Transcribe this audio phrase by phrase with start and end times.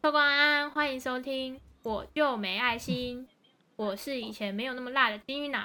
[0.00, 3.26] 客官安，欢迎收听，我就没爱心。
[3.74, 5.58] 我是以前没有那么辣的金鱼脑，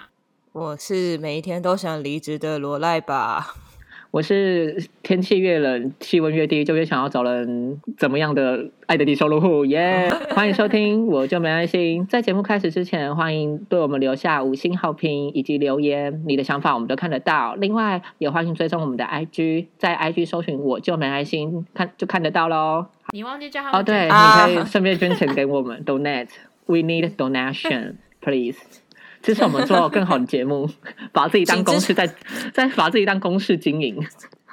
[0.51, 3.53] 我是每一天都想离职的罗赖吧。
[4.09, 10.09] 我是天气越冷，气温越低，就越想要找人怎么样的爱的低收入户耶！
[10.35, 12.05] 欢迎收听，我就没爱心。
[12.07, 17.53] 在节目开始之前，欢迎对我们留下五星好评以及留言，你的想法我们都看得到。
[17.55, 22.87] 另外，也欢迎追踪我们的 IG，在 IG 搜寻我就没爱心，看就看得到喽。
[23.13, 28.57] 你忘记叫他哦，对，你可以顺便捐钱给我们，donate，we need donation，please。
[29.21, 30.67] 支持我们做更好的节目，
[31.11, 32.07] 把自己当公式，在
[32.51, 34.03] 在把自己当公式经营，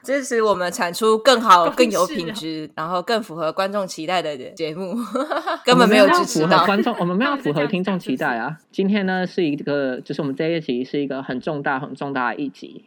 [0.04, 4.94] 支持我们产出更好、更有品质，然后更符合观众期待的节目。
[5.64, 6.66] 根本没有支持到。
[6.66, 8.58] 观众，我们没有符合听众期待啊！
[8.70, 12.84] 今天呢是一个，就是我们这一集是一个很重大、很重大的一集，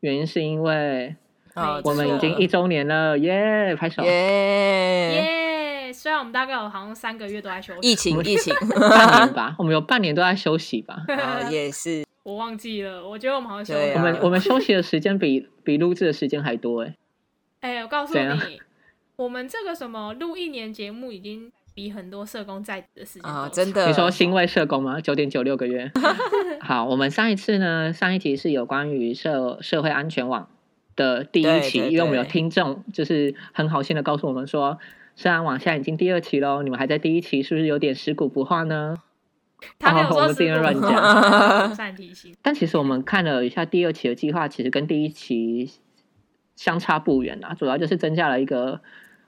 [0.00, 1.14] 原因是因为
[1.84, 3.74] 我们已经一周年了，耶！
[3.76, 5.92] 拍手，耶耶！
[5.92, 11.02] 虽然我们大概有好像三个月都在休息，疫情疫情半年吧， 我们有半年都在休息吧？
[11.08, 16.94] 啊， 也是，我忘记了，我觉得我们好像休息，我们我们休息的时间比 比录制的时间还多哎。
[17.60, 18.60] 哎，我告诉你，
[19.16, 23.88] 我们这个什么录一年节目，已经比很多社工在职的时间啊，真的。
[23.88, 25.00] 你说新位社工吗？
[25.00, 25.90] 九点九六个月。
[26.60, 30.48] 好，我们上一次呢，上一集是有关于社社会安全网
[31.00, 34.78] 的第一期，因为我们有听众就是很好心的告诉我们说。
[35.16, 38.96] 虽然往下已经第二期喽，你们还在第一期，是不是有点食古不化呢？
[39.78, 42.34] 他没有说是乱讲，算提醒。
[42.40, 45.70] 但其实我们看了一下第二期的计划，其实跟第一期
[46.56, 47.52] 相差不远啊。
[47.52, 48.80] 主要就是增加了一个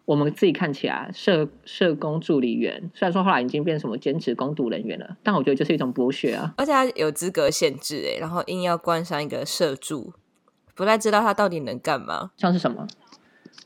[0.06, 6.54] 我们自己看起来社社工助理员，虽然说后来已经变什么兼职工读人员了，但我觉得就是一种剥削啊。
[6.56, 10.14] 而且他有资格限制哎，然后硬要冠上一个社助，
[10.74, 12.86] 不太知道他到底能干嘛，像是什么？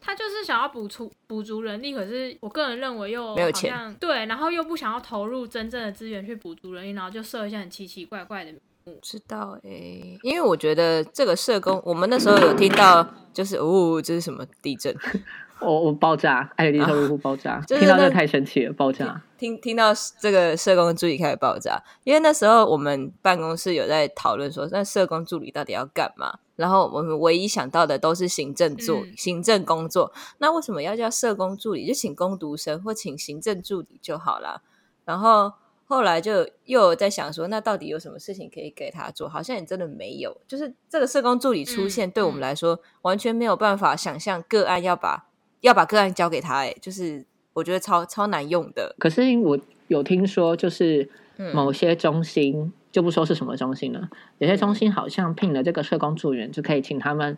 [0.01, 8.53] 他就是想要补足补足人力，可是我个人认为又没有钱，对，然后又不想要投入真正的资源去补足人力，然后就设一些很奇奇怪怪的。
[8.85, 14.95] 不知道哎，因为我觉得这个社工，我们那时候有听到，就是哦，这是什么地震？
[15.59, 19.21] 我我爆炸，艾迪特入户爆炸，听到这太神奇了，爆炸。
[19.37, 26.39] 听听到这个社工助理开始爆炸，因为那时候我们办公室有在讨论说，那社工助理到底要干嘛？
[26.57, 31.87] 然后我们唯一想到的都是行政做行政工作，那为什么要叫社工助理？
[31.87, 34.63] 就请工读生或请行政助理就好了。
[35.05, 35.53] 然后
[35.85, 39.29] 后来就又在想说，那到底有什么事情可以给他做？
[39.29, 40.37] 好像也真的没有。
[40.49, 45.29] 就是这个社工助理出现，对我们来说完全没有办法想象个案要把
[45.61, 46.57] 要把个案交给他。
[46.61, 48.97] 哎，就是我觉得超超难用的。
[48.99, 49.59] 可是我
[49.89, 51.11] 有听说，就是
[51.53, 52.73] 某些中心。
[52.97, 54.09] 就不说是什么中心了，
[54.39, 57.37] 有些中心好像聘了这个社工助员，就可以请他们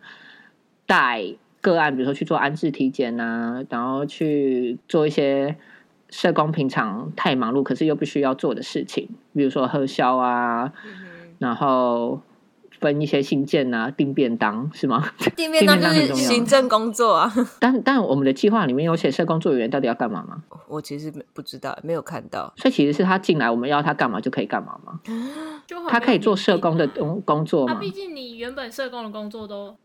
[0.85, 5.57] 带个案，比如说去做安置体检啊，然后去做一些
[6.09, 10.71] 社工平常太忙碌可是又不需要做的事情，比如说核销啊，
[11.39, 12.21] 然后。
[12.79, 15.11] 分一些信件啊，订便当是吗？
[15.35, 17.31] 订便当就是行政工作啊。
[17.59, 20.43] 但但我们的计划里面有写社工作人员到底要干嘛吗？
[20.67, 22.53] 我其实不知道，没有看到。
[22.57, 24.99] 所以其实是他进来，我们要他干嘛就可以干嘛吗？
[25.89, 27.75] 他可以做社工的工工作吗？
[27.75, 29.75] 毕竟你原本社工的工作都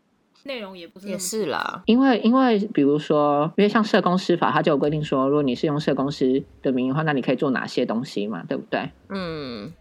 [0.43, 1.81] 内容也不是也是啦。
[1.85, 8.43] 因为因为比如说，因为像社工师法，他就有规定说，如果你是用社工师的名义的话，那你可以做哪些东西嘛？
[8.47, 8.89] 对不对？
[9.09, 9.71] 嗯。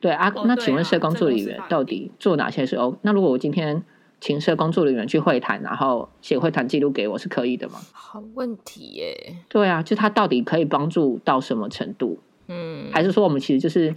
[0.00, 2.76] 对啊，那请问社工助理员到底做哪些事？
[2.76, 3.82] 哦，那如果我今天
[4.20, 7.80] 请社工助理员去会谈，然后写会谈记录给我，是可以的吗？
[7.92, 9.36] 好问题耶。
[9.48, 12.18] 对啊，就他到底可以帮助到什么程度？
[12.46, 13.94] 嗯，还是说我们其实就是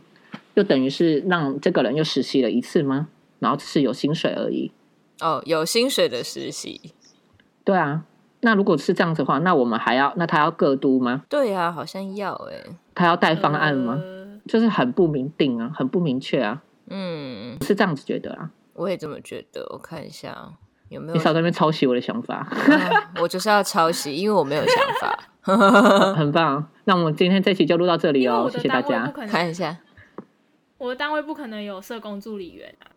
[0.56, 3.08] 又等于是让这个人又实习了一次吗？
[3.40, 4.72] 然后只是有薪水而已？
[5.22, 6.82] 哦，有薪水的实习。
[7.64, 8.04] 对啊，
[8.40, 11.24] 那如果是这样子的话，那我们还要那他要各督吗？
[11.30, 12.56] 对啊，好像要哎。
[12.96, 14.02] 他要带方案吗？
[14.46, 16.62] 就是很不明定啊，很不明确啊。
[16.90, 18.52] 嗯，是这样子觉得啊。
[18.74, 19.66] 我也这么觉得。
[19.72, 20.36] 我看一下
[20.90, 21.14] 有没有。
[21.14, 22.48] 你少在那边抄袭我的想法。
[23.22, 25.20] 我就是要抄袭，因为我没有想法。
[26.16, 26.68] 很棒。
[26.86, 29.08] 那我们今天这期就录到这里哦，谢谢大家。
[29.08, 29.78] 看一下，
[30.78, 32.92] 我的单位不可能有社工助理员啊。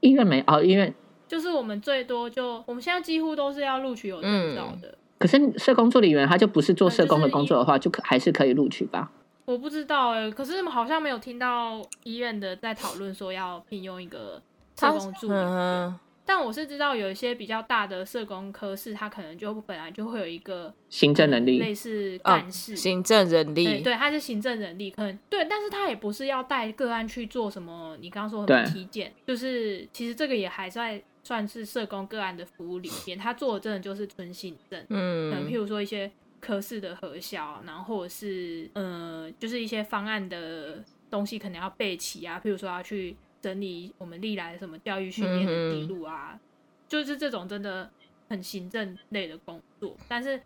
[0.00, 0.94] 医院没哦，医院
[1.26, 4.96] 就是我们最多就我们现在几乎都是要录取有证照的。
[5.18, 9.10] 可是社工助理员他就不是做社工的工作的话，就可还是可以录取吧？
[9.44, 14.42] 我不知道哎，可是好像没有听到医院的在讨论说要聘用一个
[14.78, 15.94] 社工助理。
[16.26, 23.82] 但我是知道有一些比较大的社工科室，他可能就本来就会有一个行政能力，类似干事、行政人力。
[23.82, 27.94] 对，他是行政人力，可能对，但是他也不是要带个案去做什么。
[28.00, 34.82] 你刚刚说什么体检，就是其实这个也还在算是社工个案的服务里面，他做的真的就是纯行政。
[34.88, 36.10] 嗯，可能譬如说一些。
[36.44, 46.38] 科室的核销，然后或者是呃，就是一些方案的东西可能要备齐啊，譬如说要去整理我们历来什么教育训练的记录啊，
[46.86, 47.90] 就是这种真的
[48.28, 49.96] 很行政类的工作。
[50.06, 50.38] 但是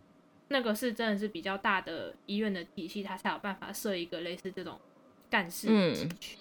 [0.47, 4.79] 那个是真的是比较大的医院的体系，它才有办法设一个类似这种
[5.29, 6.39] 干事进去。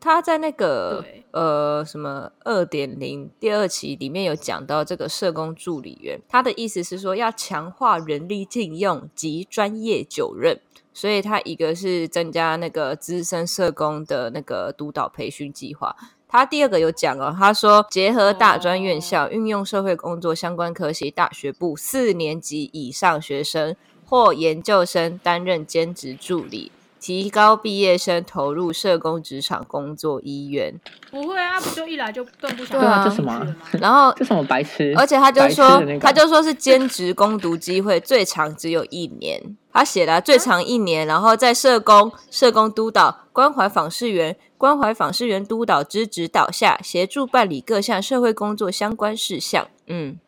[0.00, 10.58] 他他在那个呃什么二点零第二期里面有讲到这个社工助理员，他的意思是说要强化人力禁用及专业就任，
[10.92, 15.94] 所以他一个是增加那个资深社工的那个督导培训计划。
[16.26, 26.72] 他第二个有讲哦，他说结合大专院校运用社会工作相关科系大学部四年级以上学生或研究生担任兼职助理。
[27.00, 30.78] 提高毕业生投入社工职场工作意愿，
[31.10, 33.56] 不会啊，不就一来就更不想对啊，这什么？
[33.80, 34.92] 然后 这什么白痴？
[34.96, 49.66] 而且他就说，他就说是兼职攻读机会最长只有一年，他写了最长一年，然后在社工、社工督导、关怀访视员、关怀访视员督导之指导下，协助办理各项社会工作相关事项。
[49.86, 50.18] 嗯，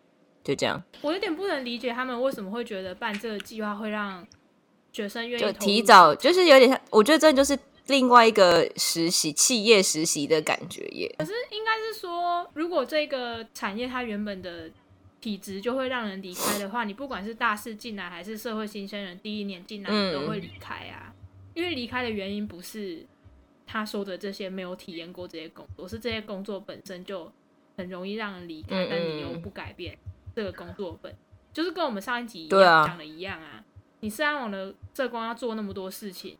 [0.42, 0.82] 就这样。
[1.02, 4.26] 我有点不能理解他们为什么会觉得办这个计划会让。
[4.92, 11.12] 学生愿意就提早，就是有点像，我觉得这就是另外一个实习企业实习的感觉耶。
[11.18, 14.70] 可是应该是说，如果这个产业它原本的
[15.20, 21.12] 体质就会让人离开的话，你不管是大四进来还是社会新鲜人第一年进来，你都会离开啊。
[21.54, 23.06] 因为离开的原因不是
[23.66, 27.30] 他说的这些没有体验过这些工作，是这些工作本身就
[27.76, 29.96] 很容易让人离开，但你又不改变
[30.34, 31.14] 这个工作本，
[31.52, 33.64] 就是跟我们上一集讲的一样啊。
[34.02, 36.36] 你社安网的社工要做那么多事情，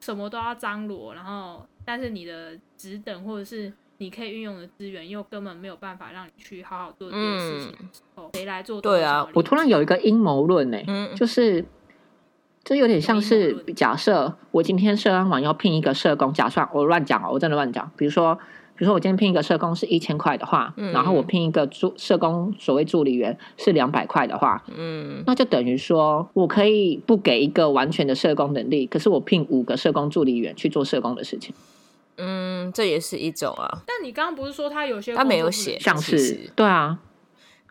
[0.00, 8.82] 什么都要张罗，然后但是你的职等或者是你可以运用的资源又根本没有办法让你去好好做这件事情，哦，谁来做？
[8.82, 10.78] 对啊，我突然有一个阴谋论呢，
[11.16, 11.64] 就是
[12.62, 18.38] 这有点像是假设我今天社安网要聘一个社工，假设我乱讲哦，我真的乱讲，比如说。
[18.76, 31.54] 比如说，我今天聘一个社工是一千块的话，然后我聘一个助社工所谓助理员是两百块的话，嗯，那就等于说我可以不给一个完全的社工能力，可是我聘五个社工助理员去做社工的事情。
[32.18, 33.82] 嗯，这也是一种啊。
[33.86, 36.98] 但你刚刚不是说他有些他没有写，像是对啊，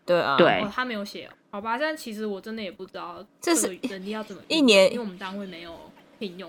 [0.06, 1.78] 对啊，对，他没有写，好吧？
[1.78, 5.72] 但其实我真的也不知道这是能力要怎么一年，因为我们单位没有。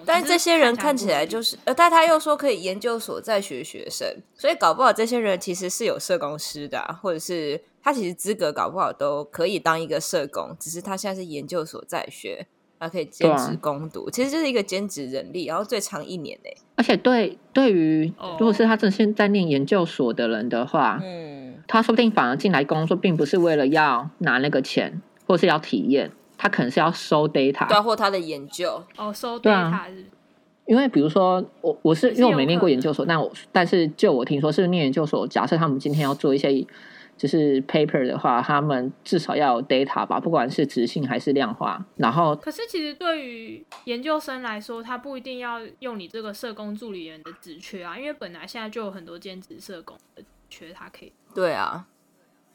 [0.05, 12.47] 但这些人看起来就是，呃，但他又说可以研究所在学学生，所以搞不好这些人其实是有社工师的，或者是他其实资格搞不好都可以当一个社工，只是他现在是研究所在学，
[12.79, 16.57] 他可以兼职攻读，其实就是一个兼职人力，然后最长一年嘞。
[16.77, 26.13] 而且对对于如果是他正现在念研究所的人的话，嗯，他说不定反而进来工作，并不是为了要拿那个钱，或是要体验。
[26.39, 30.05] 他可能是要收 data，对，或他的研究哦，收 data 是。
[30.67, 36.67] 因为比如说，我我是因为我没念过研究所，但我但是就我听说是念研究所，假设他们今天要做一些
[37.17, 41.87] 就是 paper 的话，他们至少要有 data 吧，不管是直性还是量化。
[41.95, 51.13] 然后，可是其实对于研究生来说，他不一定要用你这个社工助理员的职缺啊，因为本来现在就有很多兼职社工的缺，他可以。
[51.33, 51.87] 对啊。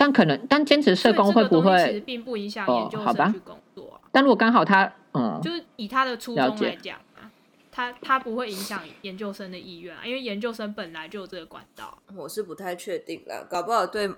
[0.02, 4.02] 但可能，但兼职社工会不会其实并不影响研究生去工作。
[4.12, 7.30] 但如果刚好他，嗯，就是以他的初衷来讲啊，
[7.72, 11.96] 他他不会影响研究生的意愿啊，因为研究生本来就有这个管道。
[12.16, 14.12] 我是不太确定了，搞不好对，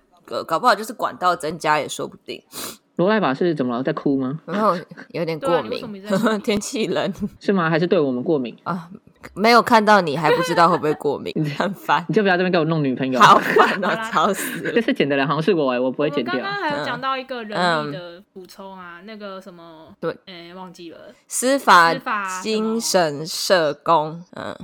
[0.48, 2.42] 搞不好就是管道增加也说不定。
[2.96, 3.84] 罗赖法是怎么了？
[3.84, 4.40] 在哭吗？
[4.46, 4.78] 然后
[5.10, 6.02] 有点过敏，
[6.42, 7.70] 天气冷是吗？
[7.70, 8.90] 还是对我们过敏啊？
[9.34, 12.04] 没有看到你还不知道会不会过敏， 很烦。
[12.08, 14.72] 你就不要这边给我弄女朋友，好烦啊，吵死了。
[14.74, 16.34] 这次剪的人好像是我哎，我不会剪掉。
[16.34, 21.94] 刚刚还有讲到一个人力的补充啊，那个什么，对，哎，忘记了，司法
[22.42, 24.56] 精神社工，嗯，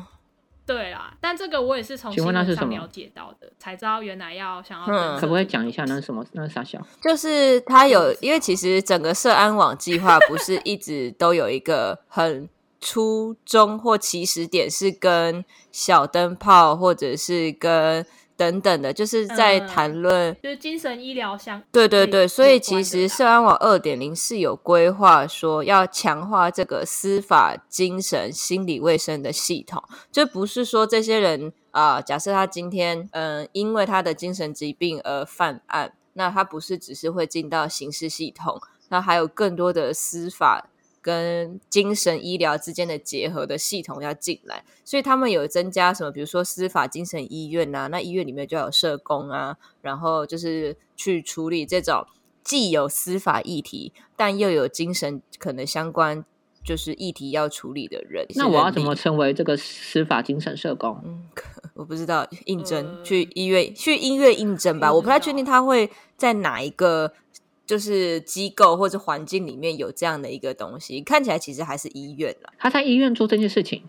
[0.66, 1.14] 对啦。
[1.22, 5.18] 但这个我也是从新闻上了解到的，才知道原来要想要。
[5.18, 6.26] 可不可以讲一下那是什么？
[6.34, 6.80] 那是啥小？
[7.02, 12.50] 就是他有，因为其实整个社安网计划不是一直都有一个很。
[12.80, 18.06] 初衷或起始点是跟小灯泡，或者是跟
[18.38, 21.62] 等等的，就是在谈论，就是精神医疗相。
[21.74, 40.70] 对对对，所以其实社安网二点零是有规划说要强化这个司法精神心理卫生的系统，就不是说这些人啊，假设他今天嗯因为他的精神疾病而犯案，那他不是只是会进到刑事系统，那还有更多的司法。
[41.02, 46.12] 跟精神医疗之间的结合的系统要进来，所以他们有增加什么？
[46.12, 52.06] 比如说司法精神医院啊，那医院里面就有社工啊，然后就是去处理这种
[52.44, 56.26] 既有司法议题，但又有精神可能相关
[56.64, 58.26] 就是议题要处理的人。
[58.36, 61.00] 那我要怎么成为这个司法精神社工？
[61.06, 61.24] 嗯，
[61.74, 64.92] 我不知道，应征去医院去医院应征吧。
[64.94, 67.14] 我不太确定他会在哪一个
[67.70, 71.00] 就是机构或者环境里面有这样的一个东西。
[71.02, 72.52] 看起来其实还是医院了。
[72.58, 73.84] 他在医院做这件事情。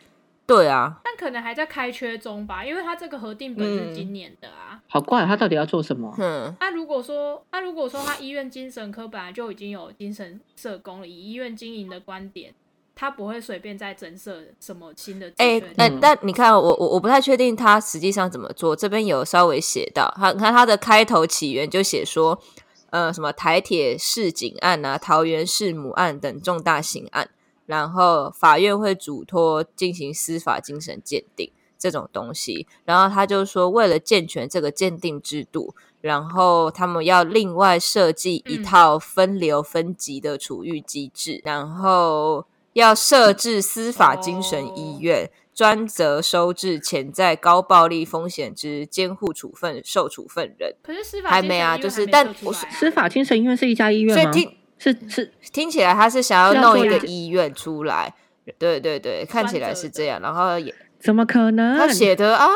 [0.46, 4.82] 对啊，但可能还在开缺中吧，因为他这个核定本是今年的啊。
[4.88, 6.12] 好怪，他到底要做什么？
[6.18, 12.52] 嗯，那如果说，那如果说他医院精神科本来就已经有精神社工了，以医院经营的观点，
[12.96, 15.32] 他不会随便再增设什么新的。
[15.36, 18.74] 哎，但但你看，我我我不太确定他实际上怎么做。
[18.74, 22.42] 这边有稍微写到，他看他的开头起源就写说，
[22.90, 27.30] 呃，什么台铁市警案啊、桃园市母案等重大刑案。
[27.66, 50.74] 然后法院会嘱托进行司法精神鉴定这种东西，然后他就说，为了健全这个鉴定制度，然后他们要另外设计一套分流分级的处遇机制，然后要设置司法精神医院，专责收治潜在高暴力风险之监护处分受处分人。
[50.82, 52.26] 可是司法还没啊，就是但
[52.70, 54.32] 司法精神医院是一家医院吗？
[54.78, 58.14] 是是，听起来他是想要弄一个医院出来，
[58.56, 60.18] 对对对，看起来是这样。
[60.22, 61.76] 然后也怎么可能？
[61.76, 62.48] 他写的啊，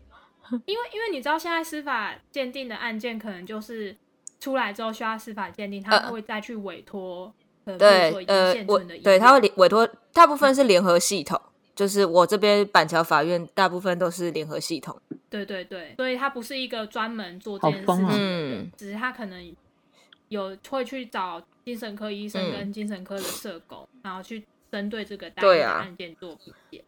[0.64, 3.94] 因为因为你知道现在司法鉴定的案件可能就是
[4.40, 7.30] 出来之后需要司法鉴定，他会再去委托，
[7.78, 11.38] 对呃我对他会委托，大部分是联合系统，
[11.78, 15.00] 就是我这边板桥法院大部分都是联合系统。
[15.30, 19.54] 对对对，所以他不是一个专门做这件事情的人，只是他可能
[20.28, 21.40] 有会去找。
[21.68, 24.42] 精神科医生跟精神科的社工，然后去
[24.72, 26.82] 针对这个单一案件做评鉴，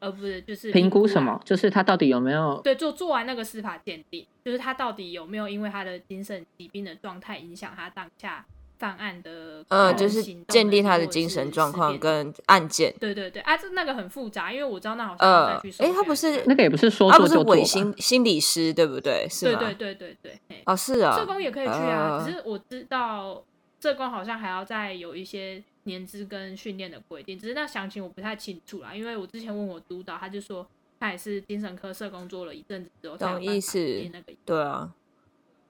[0.00, 8.46] 而不是就是评估什么，就是他到底有没有对做做完那个司法鉴定，就是他到底有没有因为他的精神疾病的状态影响他当下
[8.78, 12.94] 犯案的，呃，就是鉴定他的精神状况跟案件。
[13.00, 19.26] 对对对，啊，这那个很复杂，因为我知道那好像哎，他不是那个也不是说，他不是伪心心理师对不对？
[19.30, 19.58] 是吗？
[19.58, 23.42] 对对对对对，哦是啊，社工也可以去啊，只是我知道。
[23.78, 28.92] 社工好像还要再有一些年资跟训练的规定，只是那详情我不太清楚啦。
[28.92, 30.66] 因为我之前问我督导，他就说
[30.98, 33.78] 他也是精神科社工做了一阵子之后，懂意思？
[34.12, 34.90] 那个对啊，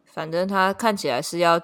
[0.04, 1.60] 反正他看起来是要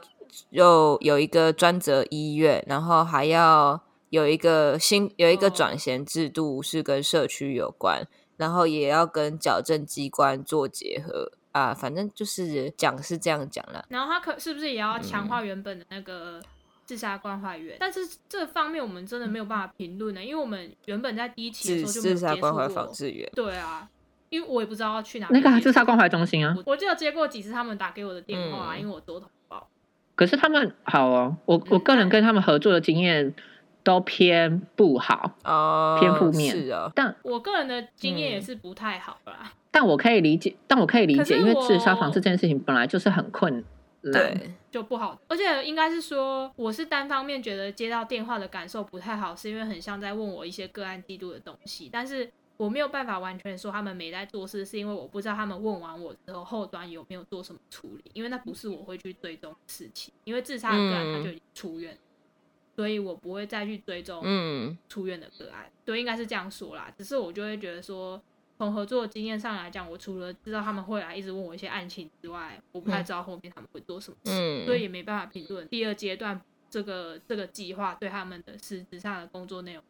[0.51, 11.33] 又有一个专责医院，然后还要有一个新有一个转衔制度是跟社区有关，然后也要跟矫正机关做结合。
[11.53, 13.85] 啊，反正就是讲是这样讲了。
[13.91, 16.41] 然后他可是不是也要强化原本的那个
[16.87, 17.77] 自杀关怀员？
[17.79, 23.31] 但是这方面我们真的没有办法评论呢，因为我们原本在第一期的时候就自杀关怀防治员。
[23.35, 23.87] 对啊，
[24.31, 26.57] 因为我也不知道要去哪那个自杀关怀中心啊。
[26.65, 29.23] 我就有接过几次他们打给我的电话啊，因为我多。
[30.15, 33.35] 可是他们好哦，我我个人跟他们合作的经验
[33.83, 36.91] 都偏不好哦，偏负面是啊。
[36.95, 39.53] 但我个人的经验也是不太好啦。
[39.71, 43.65] 但我可以理解，但我可以理解，因为自杀防治这件事情本来就是很困
[44.03, 44.39] 难，
[44.71, 45.19] 就不好。
[45.29, 51.89] 而且应该是说，我是单方面觉得接到电话的感受不太好，是因为很像在问我一些个案记录的东西。
[51.91, 60.13] 但是我没有办法完全说他们没在做事，是因为我不知道他们问完我之后后端有没有做什么处理，因为那不是我会去追踪事情。
[60.25, 61.99] 因为自杀的个案他就已经出院，
[62.77, 65.71] 所以我不会再去追踪出院的个案。
[65.85, 66.93] 对，应该是这样说啦。
[66.97, 68.23] 只是我就会觉得说。
[68.59, 76.41] 从合作的经验上来讲，我除了知道他们会来一直问我一些案情之外，我不太知道后面他们会做什么事，所以也没办法评论第二阶段
[76.71, 79.83] 这个这个计划对他们的实质上的工作内容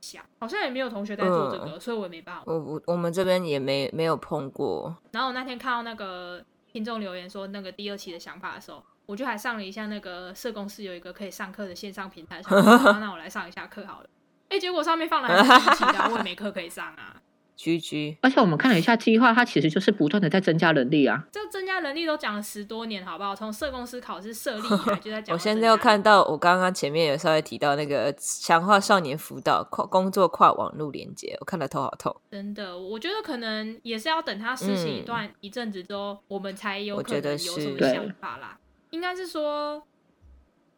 [0.00, 0.24] 想。
[0.38, 2.42] 好像也没有同学在做这个，所以我也没办法。
[2.46, 4.96] 我我我们这边也没没有碰过。
[5.12, 12.42] 然后我那天看到那个听众留言说那个第二期的想法的时候，我就还上了一下那个社公司有一个可以上课的线上平台，
[13.00, 14.08] 那我来上一下课好了。
[14.48, 17.20] 哎，结果上面放了很期的，我也没课可以上啊。
[17.58, 21.26] 居居，而且我们看了一下计划，它其实就是不断的在增加人力啊。
[21.32, 23.34] 这增加人力都讲了十多年，好不好？
[23.34, 25.34] 从社公司考试设立以来 就在讲。
[25.34, 32.14] 我现在又看到，我刚刚前面有稍微提到那个强化少年辅导跨工作跨网络连接，我看了头好痛。
[32.30, 38.56] 真的，我觉得可能也是要等他实行一段一阵子之后，我们才有可能有什么想法啦。
[38.90, 39.82] 应该是说，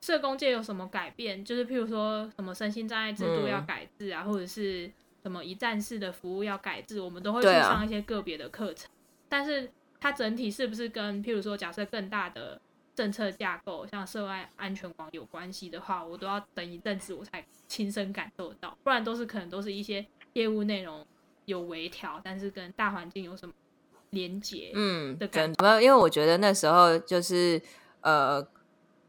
[0.01, 4.91] 社工界有什么改变，就是譬如说什么身心障碍制度要改制啊，或者是。
[5.23, 8.91] 什么一站式的服务要改制，我们都会去上一些个别的课程。
[9.29, 12.61] 但是它整体是不是跟譬如说假设更大的
[12.95, 18.77] 政策架构，像涉外安全网有关系的话，我都要等一阵子我才亲身感受到。
[18.83, 21.07] 不然都是可能都是一些业务内容
[21.45, 23.55] 有微调，但是跟大环境有什么
[24.11, 24.73] 连结？
[24.75, 25.81] 嗯，的感觉。
[25.81, 27.61] 因为我觉得那时候就是
[28.01, 28.47] 呃。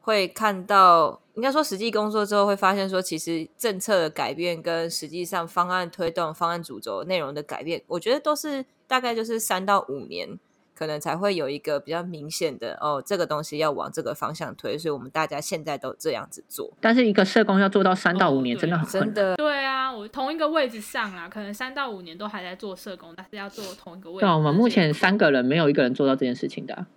[0.03, 10.37] 会看到，应该说实际工作之后会发现，说其实政策的改变跟实际上方案推动、方案主轴内容的改变，我觉得都是大概就是三到五年，
[10.75, 16.71] 可能才会有一个比较明显的哦，这个东西要往这个方向推，所以我们大家现在都这样子做。
[16.81, 19.35] 但是一个社工要做到三到五年，真的很真的。
[19.37, 24.25] 对啊，我同一个位置上啊，可能三到五年都还在做社工，但是要做同一个位置。
[24.25, 26.87] 对，我们目前三个人没有一个人做到这件事情的。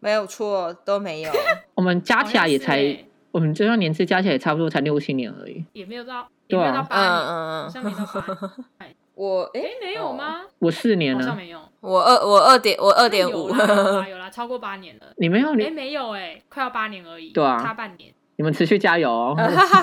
[0.00, 1.32] 没有错，都没有。
[1.74, 3.07] 我们加起来也才，
[3.38, 8.26] 我们就算年资加起来也差不多才六七年而已，也没有到，对啊，嗯嗯嗯，像没到八。
[9.14, 10.40] 我哎，没有吗？
[10.58, 11.60] 我四年了，好像没有。
[11.80, 15.06] 我二我二点我二点五，有啦 有啦，超过八年了。
[15.18, 15.50] 你没有？
[15.52, 17.30] 哎，没有哎，快要八年而已。
[17.30, 18.12] 对啊，差半年。
[18.34, 19.36] 你们持续加油，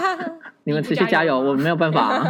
[0.66, 2.24] 你们持续加油，我没有办法。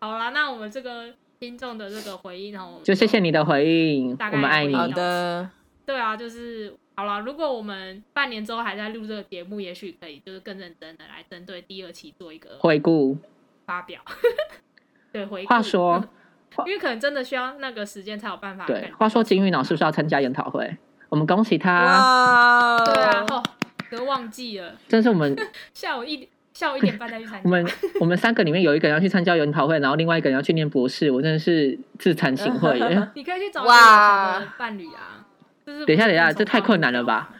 [0.00, 1.06] 好啦，那我们这个
[1.38, 4.74] 听众的这个回应哦，就谢谢你的回应，我们爱你。
[4.74, 5.48] 好的。
[5.86, 7.20] 对啊，就是好了。
[7.20, 13.16] 如果我们半年之后还在录这个节目，也许可以就是更认真的来针对第二期做一个回顾
[13.64, 14.00] 发表。
[15.12, 16.04] 对，回话说，
[16.66, 18.66] 因为可能真的需要那个时间才有办法。
[18.66, 20.76] 对，话说金玉老是不是要参加研讨会？
[21.08, 22.82] 我们恭喜他。
[22.84, 23.42] 对啊，哦，
[23.92, 24.74] 都忘记了。
[24.88, 25.36] 真是我们
[25.72, 27.40] 下午一下午一点半再去参加。
[27.44, 27.64] 我们
[28.00, 31.12] 我们三个里面有一个人要去参加研讨会，然后另外一个人要去念博士。
[31.12, 32.74] 我真的是自惭形秽。
[33.14, 35.17] 你可以去找一个伴侣啊。
[35.86, 37.30] 等一下，等一下，这太困难了吧？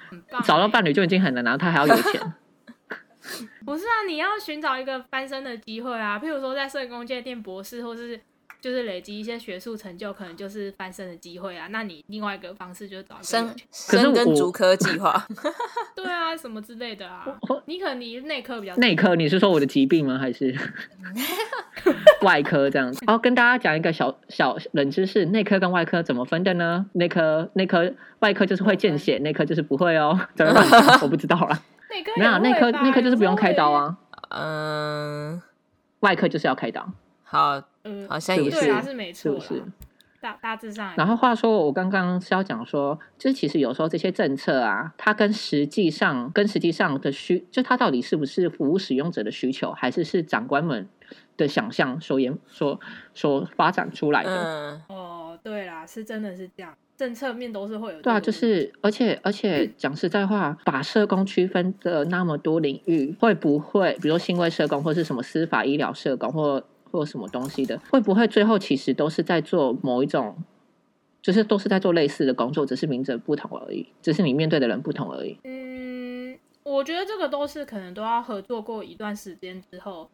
[0.45, 2.21] 找到伴侣就已经很难，然后他还要有钱。
[3.65, 8.19] 不是啊，你要寻找一个翻身的机会啊，譬如说在社工界念博士，或是
[8.61, 11.69] 就是累积一些学术成就，可能就是翻身的机会啊。
[11.69, 15.27] 那你另外一个方式就是找生生根主科计划。
[15.95, 17.25] 对啊，什么之类的啊？
[17.67, 20.19] 你可能你内科比较内科，你是说我的疾病吗？
[20.19, 20.55] 还是
[22.23, 23.05] 外科这样子？
[23.07, 26.87] 哦，跟大家讲一个小小冷知识：内科跟外科怎么分的呢？
[26.93, 30.19] 内科内科外科就是会见血，内科就是不会哦。
[30.35, 30.53] 怎么
[31.03, 31.63] 我不知道了。
[32.17, 33.97] 没有内科，内科就是不用开刀啊。
[34.31, 35.41] 嗯，
[36.01, 36.87] 外科就是要开刀。
[37.25, 37.63] 好，
[38.09, 38.95] 好像也是，是？
[38.95, 39.63] 没错，是
[40.21, 40.95] 大大致上。
[40.97, 50.89] 然后话说，我刚刚是要讲说，就是其实有时候这些政策啊，它跟实际上跟实际上的需，就它到底是不是服务使用者的需求，还是是长官们
[51.37, 52.81] 的想象所研所
[53.15, 54.81] 所发展出来的？
[54.89, 56.75] 哦，对啦，是真的是这样。
[56.97, 70.37] 政策面都是会有对啊，就是而且而且讲实在话，把社工区分的那么多领域，会不会比如新位社工或是什么司法医疗社工或或什么东西的，会不会最后其实都是在做某一种，
[71.23, 75.39] 就是都是在做类似的工作，只是名字不同而已，只是你面对的人不同而已。
[75.45, 80.11] 嗯，我觉得这个都是可能都要合作过一段时间之后，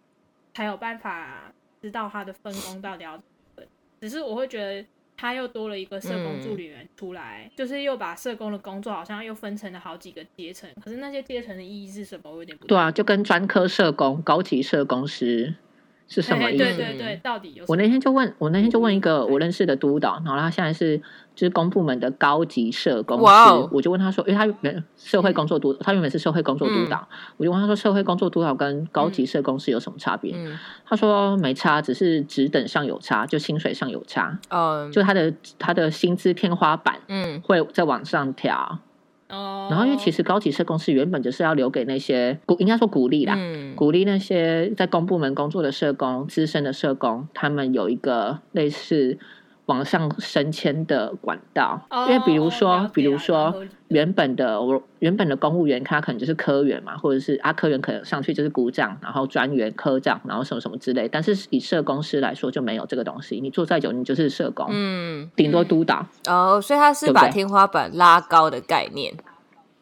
[0.52, 3.24] 才有办法知道他的分工到底要怎么
[3.56, 3.66] 分。
[4.00, 4.86] 只是我会觉得。
[5.16, 10.68] 他又多了一个社工助理员出来，就是又把社工的工作好像又分成了好几个阶层。
[10.82, 12.28] 可是那些阶层的意义是什么？
[12.28, 15.54] 我有点不对啊，就跟专科社工、高级社工师。
[16.06, 16.64] 是什么意思？
[16.64, 17.64] 对对对，到底有？
[17.66, 20.98] 我那天就问我那天就问一个我认识的督导，然后他现在是
[21.34, 30.34] 就是公部门的高级社工师，我就问他说，因为他原社会工作督，他原本是社会工作督导，我就问他说，社会工作督导跟高级社工师有什么差别？
[30.86, 38.78] 他说没差，只是职等上有差，就薪水上有差，嗯，就他的他的薪资天花板，嗯，会再往上调。
[39.34, 43.36] 哦，然后因为其实高级社工是原本就是要留给那些鼓，应该说鼓励啦，
[43.74, 49.18] 鼓励那些在公部门工作的社工、资深的社工，他们有一个类似。
[49.66, 61.08] 往上升迁的管道，因为比如说，比如说原本的我原本的公务员，他可能就是科员嘛，或者是啊科员，可能上去就是股长，然后专员、科长，然后什么什么之类。
[61.08, 63.40] 但是以社工师来说，就没有这个东西。
[63.40, 66.06] 你做再久，你就是社工，嗯，顶多督导。
[66.26, 69.14] 哦，所以他是把天花板拉高的概念。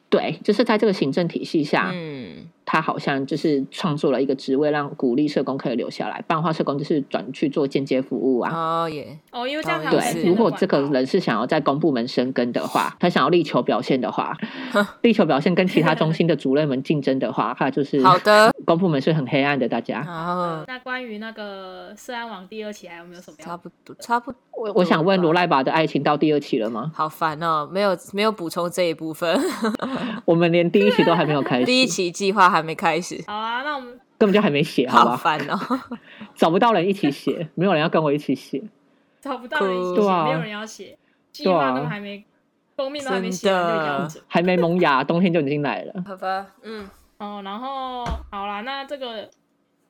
[0.09, 2.47] 对，就是在这个行政体系下，嗯。
[2.65, 6.23] 他好像就是创作了一个职位，让鼓励社工可以留下来。
[6.27, 8.53] 不然的话，社工就是转去做间接服务啊。
[8.55, 10.23] 哦耶，哦，因为这样对。
[10.25, 14.37] 如果这个人是想要在公部门生根的话，他想要力求表现的话，
[15.03, 18.53] 力求表现跟其他中心的主任们竞争的话，他就是好的。
[18.65, 20.05] 公部门是很黑暗的，大家。
[20.07, 20.65] 哦。
[20.69, 23.37] 那关于那个涉安网第二期还有没有什么？
[23.41, 24.39] 差不多，差不多。
[24.57, 26.93] 我我想问罗赖巴的爱情到第二期了吗？
[26.95, 29.37] 好烦哦，没有没有补充这一部分。
[30.25, 31.67] 我们连第一期都还没有开始。
[31.67, 32.52] 第一期计划。
[32.53, 35.17] 还没开始，好啊，那我们根本就还没写，好吧？
[35.17, 35.59] 烦哦，
[36.37, 38.63] 找不到人一起写，没有人要跟我一起写，
[39.21, 40.99] 找不到人一起写，没有人要写，
[41.33, 42.25] 计划都还没，
[42.77, 43.51] 封面都还没写
[44.29, 45.95] 还没萌芽，冬天就已经来了。
[46.07, 46.89] 好吧，嗯，
[47.19, 49.29] 哦，然后好啦，那这个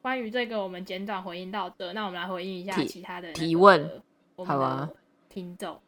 [0.00, 4.02] 关于这个我们简短回应到这，那我们来回应一下其他的提问，
[4.36, 4.88] 好啊，
[5.28, 5.78] 听众，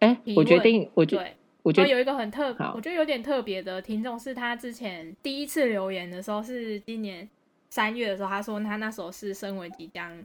[0.00, 1.36] 哎，我决定，我决。
[1.66, 7.28] 我觉得有一个很特，我觉得有点特别的听众是他之前第一次留言的时候是今年
[7.70, 10.24] 三月的时候，他说他那时候是身为即将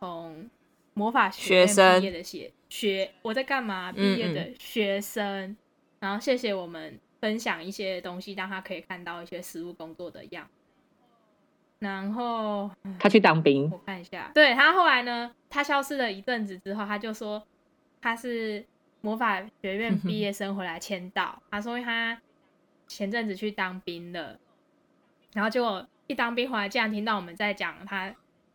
[0.00, 0.50] 从
[0.94, 5.56] 魔法学生毕业的学学我在干嘛毕业的学生，
[6.00, 10.48] 然后谢谢我们分享一些东西，让他可以看到一些实务工作的样。
[11.78, 12.68] 然后
[12.98, 17.40] 他去当兵，我看一下，对他后来呢，他消失了一阵子之后，他就说
[18.00, 18.64] 他是
[19.02, 21.42] 魔法学院毕业生回来签到。
[21.50, 22.16] 他说他
[22.88, 24.38] 前阵子去当兵了，
[25.34, 28.14] 然后结果一当兵回来，竟然听到我们在讲他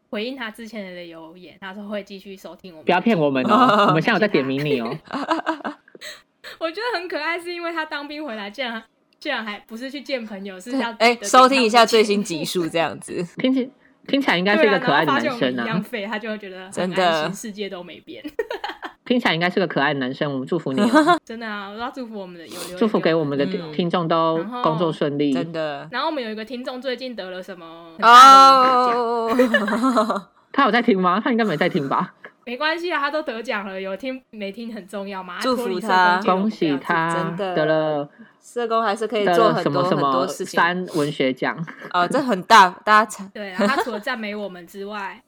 [0.09, 2.85] 回应他之前的留言，他说会继续收听我们。
[2.85, 4.97] 不要骗我们哦，我们现在有在点名你哦。
[6.59, 8.83] 我觉得很可爱，是因为他当兵回来，竟然。
[9.19, 13.67] 竟然还不是去见朋友，是要哎收听一下最新集数这样子， 听起
[14.05, 15.63] 听起来应该是一个可爱的男生啊。
[15.63, 18.23] 一样废，他就会觉得真的世界都没变。
[19.07, 20.81] 听起来应该是个可爱的男生，我们祝福你。
[21.23, 25.31] 真的啊，我要祝福我们的有祝福给我们的听众都工作顺利。
[25.33, 25.87] 真的。
[25.89, 27.65] 然后我们有一个听众最近得了什么
[28.01, 29.31] 哦，
[30.51, 31.21] 他有在听吗？
[31.23, 32.13] 他应该没在听吧？
[32.45, 35.37] 没关系啊，他都得奖了，有听没听很重要嘛。
[35.41, 38.09] 祝福他，恭喜他，真的得了
[38.41, 40.57] 社工还是可以做很多很多事情。
[40.57, 41.57] 三文学奖
[41.93, 45.21] 哦，这很大，大家对啊，他除了赞美我们之外，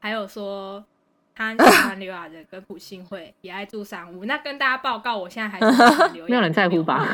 [0.00, 0.84] 还有说
[1.34, 4.24] 他喜欢刘亚仁跟朴信惠，也爱住三屋。
[4.24, 5.66] 那跟大家报告，我现在还是
[6.22, 7.06] 没有人在乎吧？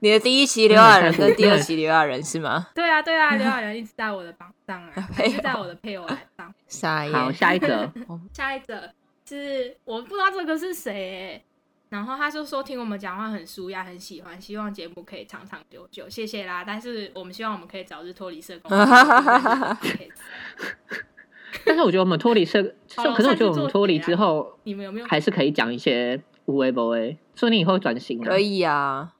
[0.00, 2.66] 你的第一期刘亚仁跟第二期刘亚仁是吗？
[2.74, 7.12] 对啊，对啊，刘亚仁一直在我的榜上啊， 一直在我的配偶榜上。
[7.12, 7.88] 好，下一则，
[8.34, 8.90] 下一则
[9.28, 11.40] 是我不知道这个是谁，
[11.88, 16.64] 然后他就说听我们讲话很舒压，很喜欢，希望节目可以长长久久，谢谢啦。
[16.66, 18.76] 但是我们希望我们可以早日脱离社工。
[21.64, 22.62] 但是我觉得我们脱离社，
[23.14, 29.12] 可是我觉得我们脱离之后，你们有没有还是可以讲一些无为不为，说你以后转型可以啊。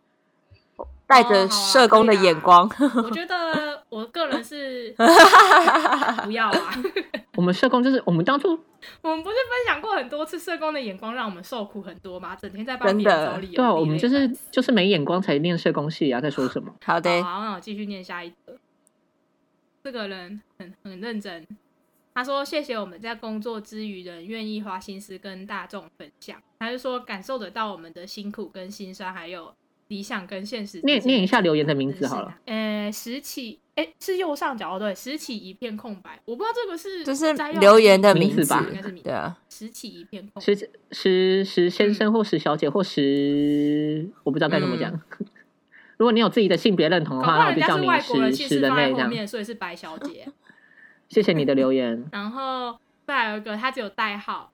[1.04, 2.66] 带着社工的眼光，
[3.04, 4.94] 我觉得我个人是
[6.24, 6.74] 不要啊。
[7.36, 8.48] 我们社工就是我们当初，
[9.02, 12.34] 我们不是分享过很多次社工的眼光让我们受苦很多吗？
[12.34, 13.56] 整天在帮别人找理由。
[13.56, 16.74] 对啊，我们就是就是没眼光才念社工系啊，在说什么？
[16.82, 18.56] 好的，好，那我继续念下一个。
[19.84, 21.46] 这个人很很认真，
[22.14, 29.54] 他说：“谢谢我们在工作之余，人愿意花心思跟大众分享。”他就说感受得到我们的辛苦跟辛酸，还有。
[29.88, 32.34] 理想跟现实，念念一下留言的名字好了。
[32.46, 38.64] 呃，拾起，哎，是右上角哦，对，拾起一片空白，我不知道这个是就是留言的名字吧？
[38.70, 44.98] 应该是名，对啊，拾起一片空，石石石先生或石小姐或石，我不知道该怎么讲。
[45.98, 49.28] 如果你有自己的性别认同的话，那就叫你石石人类这样。
[49.28, 50.26] 所以是白小姐。
[51.12, 52.02] 谢谢你的留言。
[52.10, 52.74] 然后
[53.06, 54.50] 再有一个，他只有代号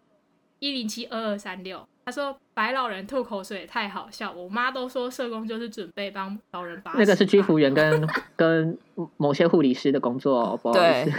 [0.59, 1.87] 一零七二二三六。
[2.05, 8.77] 他说：“白老人吐口水太好笑，我妈都说社工就是准备帮老人拔。”那个是居服员跟 跟
[9.19, 11.13] 某些护理师的工作， 不好意思，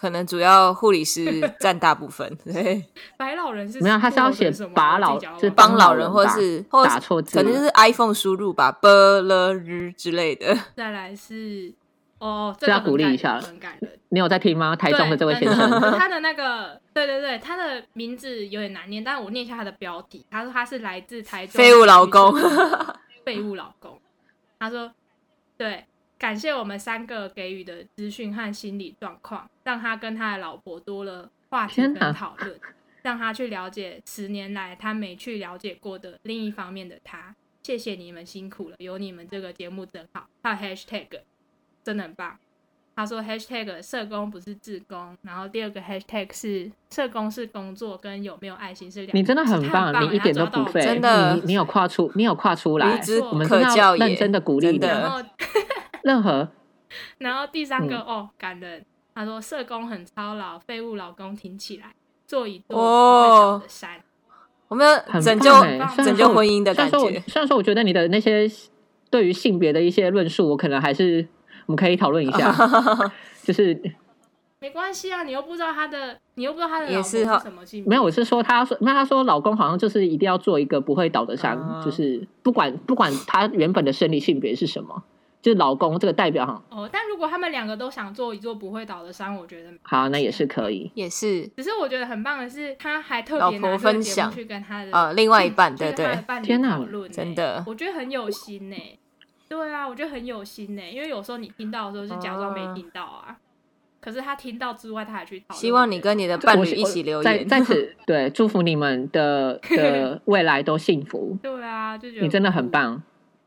[0.00, 1.22] 可能主要护理师
[1.60, 2.34] 占大部分。
[2.44, 2.82] 对，
[3.18, 10.58] 白老人是没有，他是要写把老，是帮老人，或是打错字，可能就是 iPhone 输入吧，b l r 之类的。
[10.74, 11.74] 再来是。
[12.22, 13.98] 哦，这要鼓励一下很感人。
[14.10, 14.76] 你有在听吗？
[14.76, 20.24] 台中的这位先生，他的那个，对对对，他的名字有点难念，但是我念一下他的标题。
[20.30, 22.32] 他说他是来自台中废物老公，
[23.26, 24.00] 废物老公。
[24.60, 24.92] 他说，
[25.58, 25.84] 对，
[26.16, 32.60] 感谢我们三个给予的资讯和心理状况，让他跟他的老婆多了话题跟讨论，
[33.02, 37.34] 让他去了解十年来他没去了解过的另一方面的他。
[37.64, 40.28] 谢谢你们辛苦了，有你们这个节目真好。
[40.44, 41.08] 还有 hashtag。
[41.82, 42.36] 真的很棒。
[42.94, 49.16] 他说：“#hashtag 社工不是自工。”然后第二个 #hashtag 是社工是工作，跟有没有爱心是两。
[49.16, 54.78] 你真的很棒，你一点都不废，真的，你有跨出，你有跨出来，我们可教认真的鼓励你。
[54.78, 55.22] 然后
[56.04, 56.46] 任何，
[57.18, 58.84] 然后第三个哦，感人。
[59.14, 61.94] 他说：“社工很操劳，废物老公挺起来，
[62.26, 64.00] 做一座不会的山。”
[64.68, 65.50] 我们要拯救
[65.96, 67.20] 拯救婚姻的感觉。
[67.26, 68.50] 虽然说，我觉得你的那些。
[69.10, 71.28] 对于性别的一些论述，我可能还是
[71.66, 72.54] 我们可以讨论一下，
[73.42, 73.80] 就是
[74.60, 77.90] 没关系啊，你又不知道他的，你又不知道他的老公是什么性别。
[77.90, 85.02] 没有，我是说他说，那他说老公好像就是一定要做一个不会倒的山，就是不管不管他原本的生理性别是什么，
[85.40, 86.62] 就是老公这个代表哈。
[86.70, 91.44] 哦，但如果他们两个都想做一座不会倒的山，我觉得好，那也是可以，也是。
[91.56, 98.76] 只是我觉得很棒的是，他还特别拿分享去跟他的呃另外一半，对对，天哪，真的，我觉得很有心呢。
[99.52, 103.36] 对啊，我觉得很有心呢，因为有时候你听到的时候是假装没听到啊，
[104.00, 105.58] 可是他听到之外，他还去讨论。
[105.58, 111.36] 希望你跟你的伴侣一起留言，在此 对祝福你们的 的未来都幸福。
[111.42, 113.02] 对啊，就觉得你真的很棒。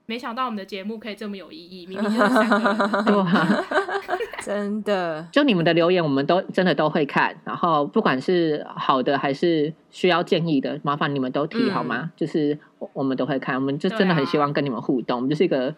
[0.08, 3.66] 没想到我们的节目可以这么有意义，明明就是三个人。
[4.44, 7.36] 真的，就你们的留言，我们都真的都会看。
[7.44, 12.12] 然后不管是好的还是需要建议的，麻烦你们都提好吗？
[12.16, 12.58] 就是
[12.94, 15.18] 我们都会看，我们就真的很希望跟你们互动。
[15.18, 15.74] 我们就是一个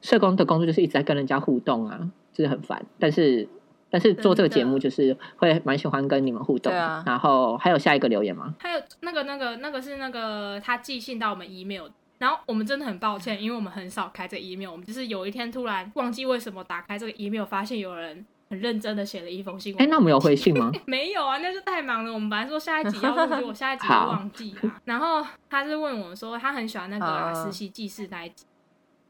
[0.00, 2.00] 社工的工作，就是一直在跟人家互动啊，
[2.32, 2.84] 就是很烦。
[2.98, 3.48] 但是
[3.90, 6.72] 但是做这个节目，就是会蛮喜欢跟你们互动。
[6.72, 8.56] 然后还有下一个留言吗？
[8.58, 11.84] 还有那个那个那个是那个他寄信到我们 email。
[12.18, 19.74] 然后我们真的很抱歉，因为我们很少开这 email，我们就是有一天突然忘记为什么打开这个 email，发现有人很认真的写了一封信。
[19.78, 20.72] 哎，那我们有回信吗？
[20.86, 22.12] 没有啊，那就太忙了。
[22.12, 24.72] 我们本来说下一集要录，结果下一集忘记了。
[24.84, 28.44] 然后他是问我们说，他很喜欢那个实习记事那一集。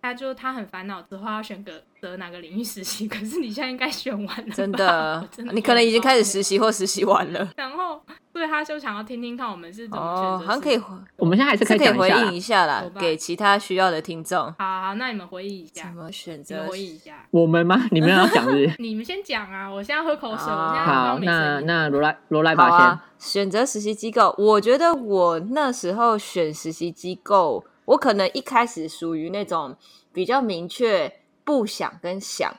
[0.00, 7.48] 他就他很烦恼，之后要选个择哪个领域实习，可是你现在应该选完了，真的，真的你可能已经开始实习或实习完了。
[7.56, 8.00] 然后，
[8.32, 10.46] 对，他就想要听听看我们是怎么选择。
[10.46, 10.80] 好像可以，
[11.16, 14.38] 我们现在还是可以回应一下啦，给其他需要的听众。
[14.58, 16.66] 好，好，那你们回忆一下，怎么选择？
[16.68, 17.88] 回忆一下，我们吗？
[17.90, 18.72] 你们要讲是？
[18.78, 19.68] 你们先讲啊！
[19.68, 20.46] 我现在喝口水。
[20.46, 24.32] 好，那那罗莱罗莱吧先选择实习机构。
[24.38, 29.77] 我觉得我那时候选实习机构，我可能一开始属于那种。
[30.11, 32.53] 比较明确不想跟想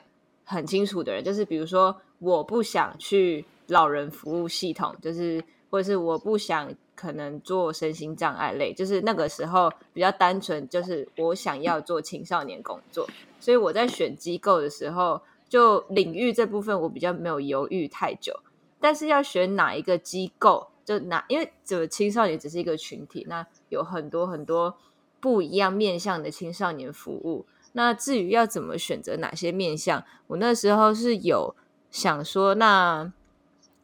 [0.44, 13.06] 很清楚的人，就是比如说我不想去老人服务系统，就是或者是我不想可能做身心障碍类，就是那个时候比较单纯，就是我想要做青少年工作，
[13.38, 18.32] 所以我在选机构的时候，就领域这部分我比较没有犹豫太久，
[18.80, 24.78] 但是要选哪一个机构，就哪因为这青少年只是一个群体，那有很多很多。
[25.20, 27.46] 不一样面向的青少年服务。
[27.72, 31.54] 那至于要怎么选择哪些面向，我那时候是有
[31.90, 33.12] 想说，那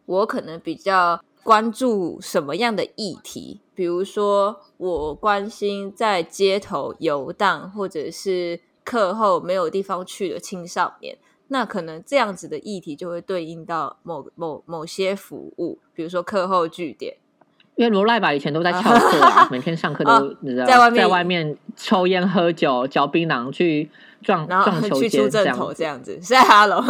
[0.06, 3.60] 我可能比较关注什么样的议题？
[3.74, 11.18] 比如说，我关心在街头游荡，或者是课后没有地方去的青少年。
[11.48, 17.18] 那可能这样子的议题就会对应到某某某些服务，比如说课后据点。
[17.76, 23.88] 因为罗赖吧以前都在翘课啊，每天上课都你知道在外面在外面抽烟喝酒嚼槟榔去
[24.22, 26.82] 撞撞球去出正头这样子，是在哈喽。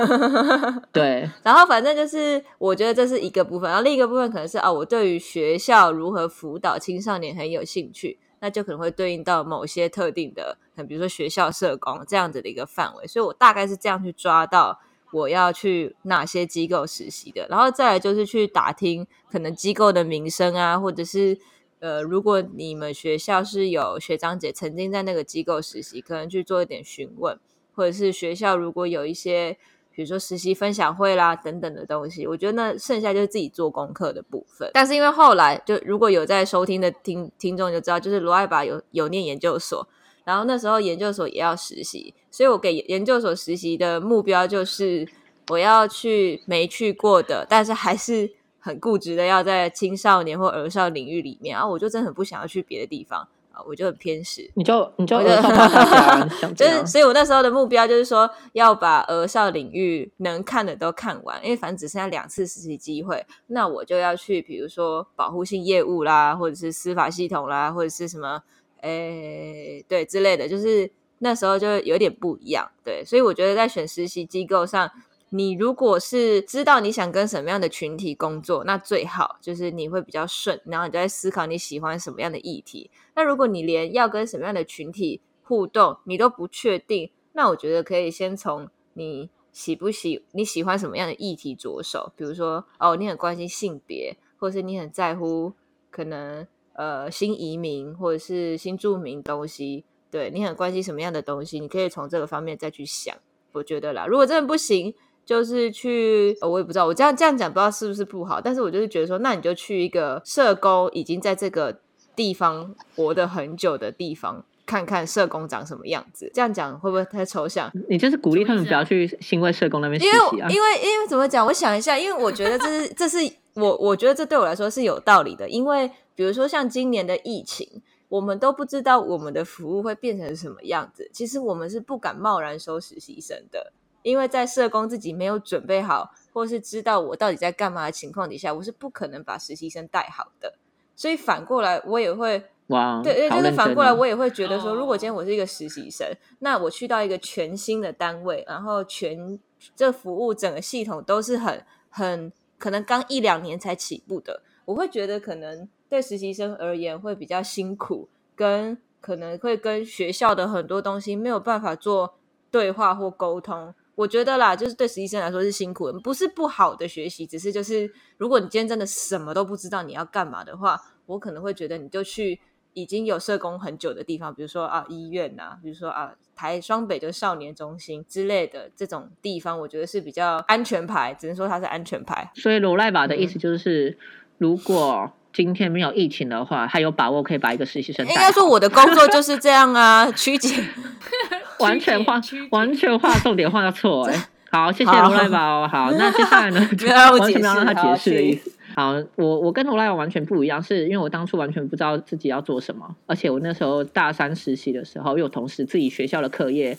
[0.93, 10.57] 对， 然后反正就是我觉得这是一个部分，然后另一个部分可能是啊，我对于学校如何辅导青少年很有兴趣，那就可能会对应到某些特定的，
[10.89, 14.79] 比如说学校社工这样子的一个范围，所以我大概是这样去抓到。
[15.13, 21.39] 我要去哪些机构实习的，然后再来就是去打听可能机构的名声啊，或者是
[21.79, 27.39] 呃，如果你们学校是有学长姐曾经在那个机构实习，可能去做一点询问，
[27.75, 29.57] 或者是学校如果有一些
[29.95, 34.71] 比如说实习分享会啦等等的东西，我觉得那剩下就是自己做功课的部分。
[34.75, 39.89] 但是因为后来就如果有在收听的听听众就知道，就是罗爱吧有有念研究所。
[40.25, 45.09] 然后那时候研究所也要实习，所以我给研究所实习的目标就是
[45.49, 54.51] 我要去没去过的，但是还是很固执的要在青少年或儿少领域里面啊，我就真的很不想要去别的地方啊，我就很偏食。
[54.53, 55.17] 你就你就
[56.55, 68.43] 就是，所以我那时候的目标就是说要把儿少领域能看的都看完，因为反正只剩下两次实习机会，那我就要去，比如说保护性业务啦，或者是司法系统啦，或者是什么。
[68.83, 74.91] 诶，对之类的，就是那时候就有点不一样，对，所以我觉得在选实习机构上，
[75.31, 82.91] 你如果是知道你想跟什么样的群体工作，那最好就是你会比较顺，然后你就在思考你喜欢什么样的议题。
[83.15, 95.53] 那如果你连要跟什么样的群体互动你都不确定，那我觉得可以先从你喜不喜你喜欢什么样的议题着手，比如说哦，你很关心性别，或是你很在乎
[95.91, 96.47] 可能。
[96.79, 103.15] 呃，新移民或者是新著名东西，对你很关心什么样的东西，你可以从这个方面再去想。
[103.53, 111.81] 我觉得啦，如果真的不行，就是去，我也不知道，我这样这样讲不知道是不是不好，但是我就是觉得说，那你就去一个社工已经在这个
[112.15, 116.31] 地方活得很久的地方，看看社工长什么样子。
[116.35, 117.73] 这样讲会不会太抽象？
[117.89, 120.49] 你就是鼓励他们不要去新会社工那边实习啊？
[120.51, 121.47] 因为因为怎么讲？
[121.47, 123.19] 我想一下，因为我觉得这是这是
[123.55, 125.91] 我我觉得这对我来说是有道理的，因为。
[126.17, 127.69] 比如说像今年的疫情，
[128.09, 131.11] 我们都不知道我们的服务会变成什么样子。
[131.13, 140.55] 其实我们是不敢贸然收实习生的，因为在社工自己没有准备好，或是知道我到底在干嘛的情况底下，我是不可能把实习生带好的。
[140.95, 146.07] 所以反过来，我也会哇，对对，就是反过来，我也会觉得说，如果今天我是一个实习生，
[146.39, 149.39] 那我去到一个全新的单位，然后全
[149.75, 155.69] 这服务整个系统都是很很可能刚一两年才起步的，我会觉得可能。
[155.89, 162.15] 对实习生而言会比较辛苦，跟可能会跟学校的很多东西没有办法做
[162.51, 163.75] 对话或沟通。
[163.95, 172.39] 我觉得啦，就是对实习生来说是辛苦的，不是不好的学习，只是就是如果你今天真的什么都不知道你要干嘛的话，我可能会觉得你就去
[172.75, 182.31] 已经有社工很久的地方，比如说啊医院呐，比如说啊台双北的少年中心之类的这种地方，我觉得是比较安全牌，只能说它是安全牌。
[182.35, 183.97] 所以罗赖吧的意思就是，
[184.37, 188.07] 如果今天没有疫情的话，他有把握可以把一个实习生。
[188.09, 190.65] 应该说我的工作就是这样啊，曲解。
[191.61, 192.19] 完全画，
[192.53, 194.29] 完全画重点画的错哎！
[194.51, 195.69] 好，谢谢罗赖宝。
[195.69, 196.59] 好，那接下来呢？
[196.59, 198.51] 完全没有让他解释的意思。
[198.75, 206.79] 好，我我跟罗赖宝完全不一样，是因为我当初完全不知道自己要做什么，而且我那时候大三实习的时候，又同时自己学校的课业，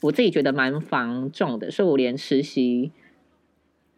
[0.00, 2.92] 我自己觉得蛮繁重的，所以我连实习，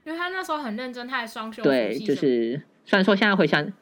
[0.04, 1.62] 因为他那时候很认真，他还双休。
[1.62, 3.72] 对，就是虽然说现在回想，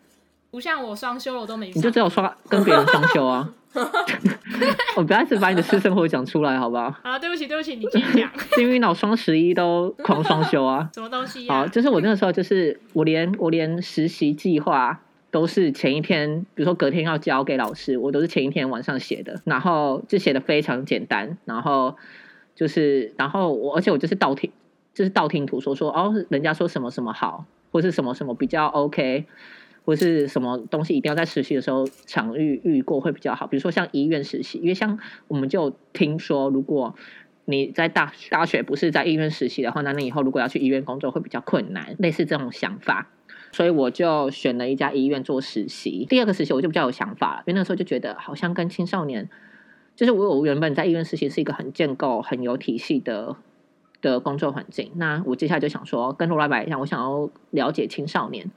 [0.50, 1.70] 不像我双休了，我都没。
[1.70, 3.48] 你就只有刷跟别人双休啊。
[4.96, 6.92] 我不要一直把你的私生活讲出来，好不好？
[7.02, 8.28] 啊，对不起，对不起，你继续讲。
[8.56, 10.90] 幸运脑双十一都狂双休啊！
[10.92, 11.48] 什么东西？
[11.48, 21.96] 好，就是我那个时候，就是我连我连实习计划都是前一天，比如说隔天要交给老师，我都是前一天晚上写的，然后就写的非常简单，然后
[22.56, 24.50] 就是然后我而且我就是道听，
[24.92, 29.26] 就是道听途说，说哦，人家说什么什么好，或是什么什么比较 OK。
[29.90, 36.94] 或是什么东西一定要在实习的时候场遇遇过会比较好，比如说像医院实习，因为像我们就听说，如果
[37.44, 43.08] 你在大大学不是在医院实习的话，那你以后如果要去医院工作会比较困难，类似这种想法，
[43.50, 46.06] 所以我就选了一家医院做实习。
[46.08, 49.28] 第二个实习我就比较有想法了，因为那时候就觉得好像跟青少年，
[49.96, 53.34] 就是我我原本在医院实习是一个很建构很有体系的
[54.00, 58.48] 的工作环境，那我接下来就想说跟罗老板一样，我想要了解青少年。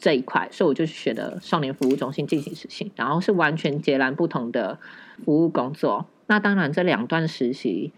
[0.00, 4.78] 这一块，所以我就选了少年服务中心进行实习，然后是完全截然不同的
[5.24, 6.06] 服务工作。
[6.26, 7.92] 那当然，这两段实习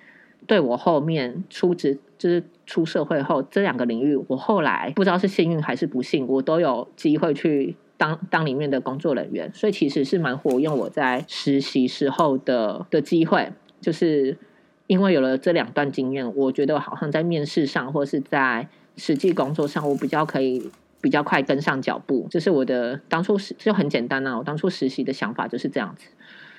[0.48, 13.52] 对我后面出职，就是出社会后这两个领域，我后来不知道是幸运还是不幸，我都有机会去当当里面的工作人员，所以其实是蛮活用我在实习时候的的机会。
[13.80, 14.36] 就是
[14.88, 20.70] 因为有了这两段经验，我觉得好像在面试上或是在实际工作上，我比较可以。
[21.02, 24.38] 比较快跟上脚步，这是我的当初实就很简单啊。
[24.38, 26.06] 我当初实习的想法就是这样子，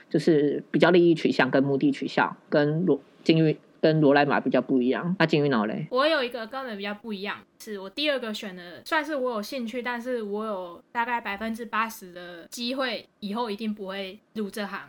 [0.10, 5.16] 就是比较利益取向跟目的取向，跟罗金鱼跟罗莱玛比较不一样。
[5.18, 5.88] 那金鱼脑嘞？
[5.90, 14.82] 我有一个根本比较不一样，是我第二个选的，算是我有兴趣，但是我有大概百分之八十的机会，以后一定不会入这行。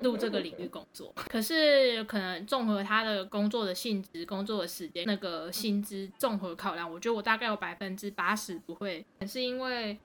[0.00, 9.96] 入这个领域工作，可是可能综合他的工作的性质、工作的时间、那个薪资综合考量，我觉得我大概有百分之八十不会，是因为，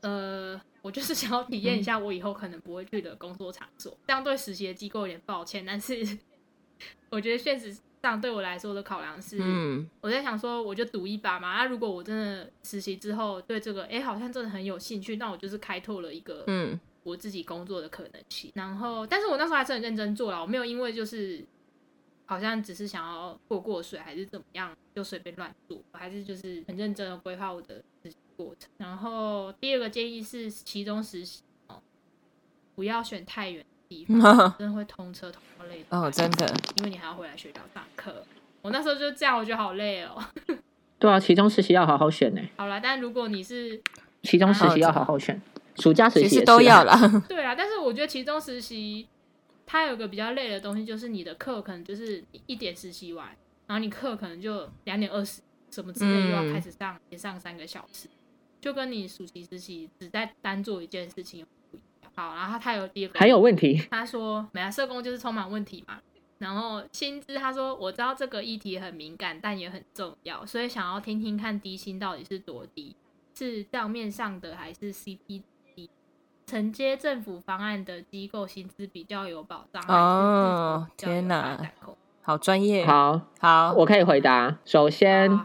[0.00, 6.18] 呃，我就是想要体验一下我以后可能不会去的工作场所，这样对实习的机构有点抱歉，但是
[7.10, 16.80] 我觉得现实上对我来说的考量是，嗯，我在想说我就赌一把嘛，那如果我真的实习之后对这个，哎，好像真的很有兴趣，那我就是开拓了一个，嗯。
[17.04, 21.44] 我自己工作的可能性，然后，但是我那时候还是很认真做了，我没有因为就是
[22.26, 28.70] 好像只是想要过过水还是怎么样就随便乱做，我还是就是很认真的规划我的实习过程。
[28.78, 31.80] 然后第二个建议是，其中实习哦，
[32.74, 38.24] 不要选太远的地方， 真的会通车通累哦，真的，因为你还要回来学校上课。
[38.62, 40.24] 我那时候就这样，我觉得好累哦。
[40.98, 42.40] 对啊，其中实习要好好选呢。
[42.56, 43.78] 好了，但如果你是
[44.22, 45.38] 其中实习要好好选。
[45.76, 46.96] 暑假实习都要了，
[47.28, 49.08] 对啊，但是我觉得其中实习
[49.66, 53.28] 它有个比较累的东西，就是你的课可能就是一点实习完，
[53.66, 58.08] 然后你课可能就两点二十什么之类又要开始上，连上三个小时，
[58.60, 62.12] 就跟你暑期实习只在单做一件事情不一样。
[62.14, 65.98] 好，然后他有第二个还有问题，他说，没啊，社工就是充满问题嘛。
[66.38, 72.94] 然后薪资，他说我知道这个议题很敏感，但也很重要，所以想要听听看低薪到底是多低，
[73.34, 75.42] 是账面上的还是 CP。
[76.46, 80.86] 承接政府方案的机构薪资比较有保障哦！
[80.96, 81.58] 天哪，
[82.22, 84.58] 好专业，好好，我可以回答。
[84.64, 85.40] 首先，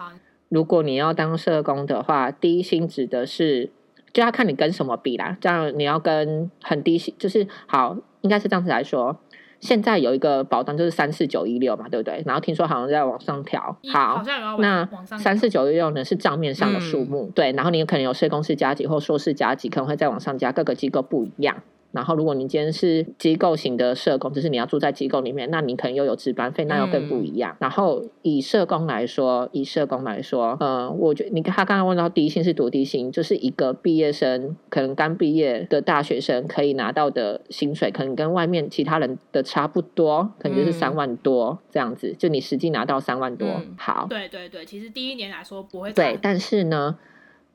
[0.49, 3.71] 如果你要当社工的话，低薪指的是
[4.11, 5.37] 就要看你跟什么比啦。
[5.39, 9.19] 这样你要跟很低薪，就是好，应该是这样子来说。
[9.59, 12.23] 现在有一个保单就是三四九一六嘛，对不对？
[12.25, 13.77] 然后听说好像在往上调。
[13.91, 14.23] 好，
[14.59, 14.87] 那
[15.17, 17.51] 三四九一六呢是账面上的数目，对。
[17.51, 21.57] 然后你可能有社工师加级或硕士加级，可能会再往上加，各个机构不一样。
[21.91, 27.57] 然后，如果你今天是机构型的社工，就是你要住在机构里面，那你可能又有值班费，那又更不一样。
[27.59, 42.13] 然后以社工来说，以社工来说，呃，我觉你他刚刚问到低薪是多低薪，就是一个毕业生可能刚毕业的大学生可以拿到的薪水，可能跟外面其他人的差不多，可能就是三万多这样子。
[42.19, 46.99] 就你实际拿到三万多，好，对对对，其实第一年来说不会对，但是呢，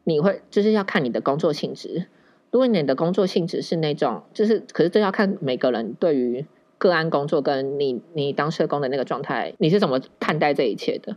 [0.03, 2.07] 你会就是要看你的工作性质。
[2.55, 6.47] 如果你的工作性质是那种，就是，可是这要看每个人对于
[6.79, 11.17] 个案工作跟你你当社工的那个状态，你是怎么看待这一切的？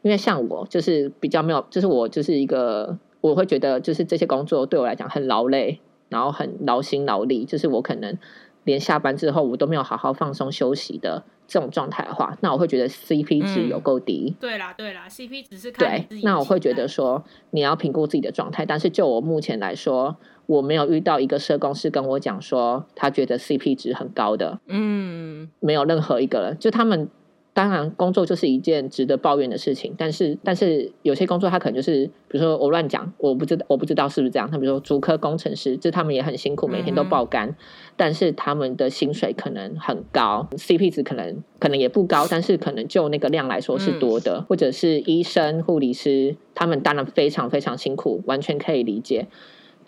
[0.00, 5.78] 因为像我就是比较没有，就是我就是一个，我会觉得就是这些工作对我来讲很劳累，
[6.08, 8.16] 然后很劳心劳力，就是我可能
[8.64, 11.22] 连下班之后我都没有好好放松休息的。
[11.46, 14.36] 这种状态的话，那我会觉得 CP 值有够低。
[14.38, 16.20] 对啦，对啦，CP 值是看对。
[16.22, 18.66] 那我会觉得说，你要评估自己的状态。
[18.66, 20.14] 但是就我目前来说，
[20.48, 24.58] 我没有遇到一个社工是跟我讲说他觉得 CP 值很高的。
[24.66, 27.08] 嗯，没有任何一个人，就他们。
[27.54, 29.92] 当然，工作就是一件值得抱怨的事情。
[29.98, 34.48] 但是，但是有些工作他可能就是，比如说我乱讲，我不知道，我不知道是不是这样。
[34.48, 37.56] 他比如说，主科工程师，就他们也很辛苦，每天都爆肝，
[37.96, 44.40] 但是他们的薪水可能很高，CP 值可能可能也不高，但是可能就那个量来说是多的。
[44.48, 49.26] 或者是医生、护理师，他们当然非常非常辛苦，完全可以理解，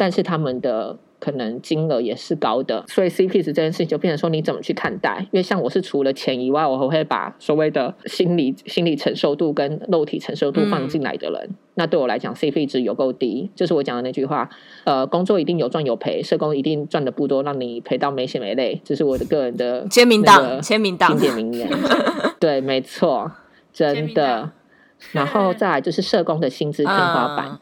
[0.00, 0.96] 但是他们的。
[1.20, 5.18] 可能金额也是高的，所以 CP 值这件事情就变成说你怎么去看待？
[5.32, 11.50] 因为像我是除了钱以外，我还会把所谓的心理心理承受度跟肉体承受度放进来的人。
[11.74, 14.48] 那对我来讲，CP 值有够低，就是我讲的那句话：
[14.84, 18.80] 呃，工作一定有赚有赔，社工一定赚的不多，让你赔到没血没泪。
[18.82, 21.68] 这是我的个人的 签名档，签名档，经典名言。
[22.40, 23.30] 对，没错，
[23.74, 24.50] 真的。
[25.12, 27.58] 然后再来就是社工的薪资天花板。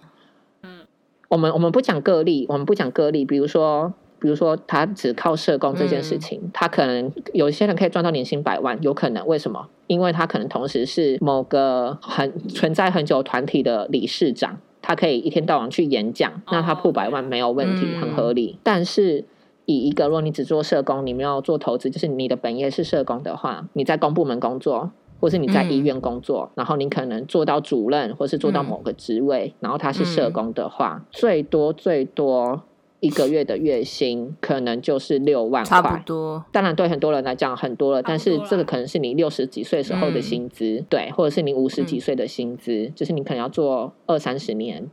[1.29, 3.25] 我们我们不讲个例，我们不讲个例。
[3.25, 9.69] 比如说，比如说他只靠社工这件事情，他可能有些人可以赚到年薪百万，有可能为什么？
[9.87, 18.59] 因为他可能同时是某个很存在很久团体的理事长，他可以一天到晚去演讲，那他破百万没有问题，很合理。
[18.63, 19.25] 但是
[19.67, 24.93] 以一个，如果你只做社工，你没有做投资，就是你的本业是社工的话，你在公部门工作。
[25.21, 32.63] 或是你在医院工作，然后你可能做到主任，或是做到某个职位，然后他是社工的话，最多最多
[33.01, 36.45] 一个月的月薪可能就是六万块，差不多。
[36.53, 44.89] 当然对很多人来讲很多了，但是这个可能是你六十几岁时候的薪资，对，或者是你五十几岁的薪资，就是你可能要做二三十年，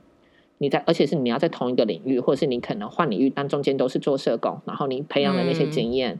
[0.57, 6.19] 你在而且是你要在同一个领域，或者是你可能换领域，但中间都是做社工，然后你培养的那些经验。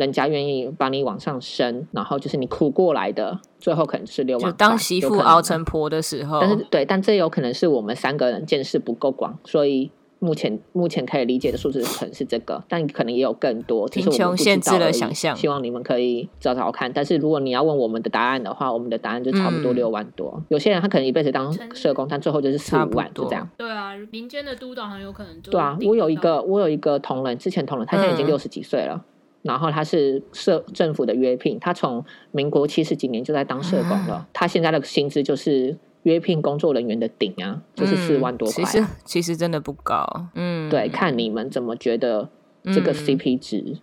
[0.00, 4.50] 人家愿意把你往上升，然后就是你苦过来的，最后可能是六万。
[4.50, 13.86] 就当媳妇熬成婆的时候，但是对，但这有可能是我们三个人见识不够广，所以目前目前可以理解的数字可能是这个，但可能也有更多。
[13.88, 16.90] 贫穷限制了想象，希望你们可以找找看。
[16.90, 20.42] 但是如果你要问我们的答案的话，我们的答案就差不多六万多。
[20.48, 23.46] 有些人他可能一辈子当社工，但最后就是四五万，就这样。
[23.58, 25.38] 对啊，民间的督导很有可能。
[25.42, 29.04] 对啊，我有一个我有一个同仁，之前同仁，他现在已经六十几岁了。
[29.42, 34.26] 然后他是社政府的约聘，他从民国七十几年就在当社工了。
[34.32, 38.64] 他现在的薪资就是约聘工作人员的顶啊，就是四万多块。
[38.64, 42.28] 其实其实真的不高，嗯，对，看你们怎么觉得
[42.64, 43.78] 这个 CP 值。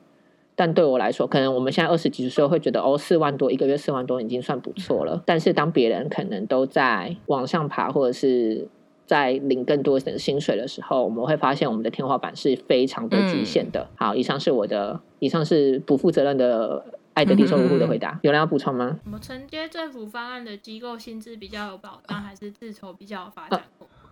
[0.55, 5.21] 但对我来说，可能我们现在二十几岁会觉得哦，四万多一个月，四万多已经算不错了。
[5.25, 8.67] 但是当别人可能都在往上爬，或者是。
[9.07, 13.87] 在领更多的薪水的时候，我们会发现我们的天花板是非常的局限的。
[13.95, 18.19] 好，以上是我的，以上是不负责任的爱的低收入户的回答。
[18.21, 18.99] 有人要补充吗？
[19.05, 23.61] 我们承接政府方案的机构薪资比较有保障，还是自筹比较有发展？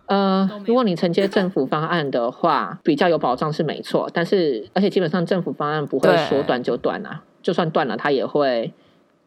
[0.06, 4.08] 呃，如果你承接政府方案的话，比较有保障是没错。
[4.14, 8.72] 但是，而且基本上政府方案不会说断就断啊，就算断了，它也会。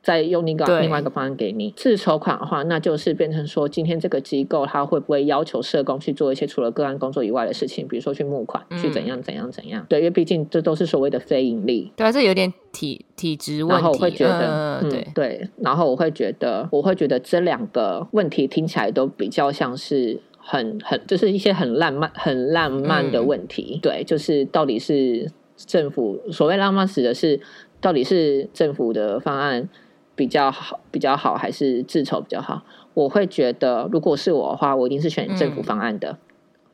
[0.02, 9.86] 再用那个另外一个方案给你自筹款的话，那就是变成说，今天这个机构他会不会要求社工去做一些除了个案工作以外的事情，比如说去募款，去怎样怎样怎样？
[9.90, 11.92] 对，因为毕竟这都是所谓的非盈利。
[11.98, 13.74] 对啊，这有点体体质问题。
[13.74, 23.78] 然后我会觉得，对对，然后我会觉得，我会觉得这两个问题听起来都比较像是很很，就是一些很浪漫、很浪漫的问题。
[23.84, 27.40] 对，就是到底是政府所谓浪漫，指的是
[27.82, 29.68] 到底是政府的方案。
[30.20, 32.62] 比较好，比较好，还是自筹比较好？
[32.94, 36.18] 我会觉得，如果是我的话，我一定是选政府方案的，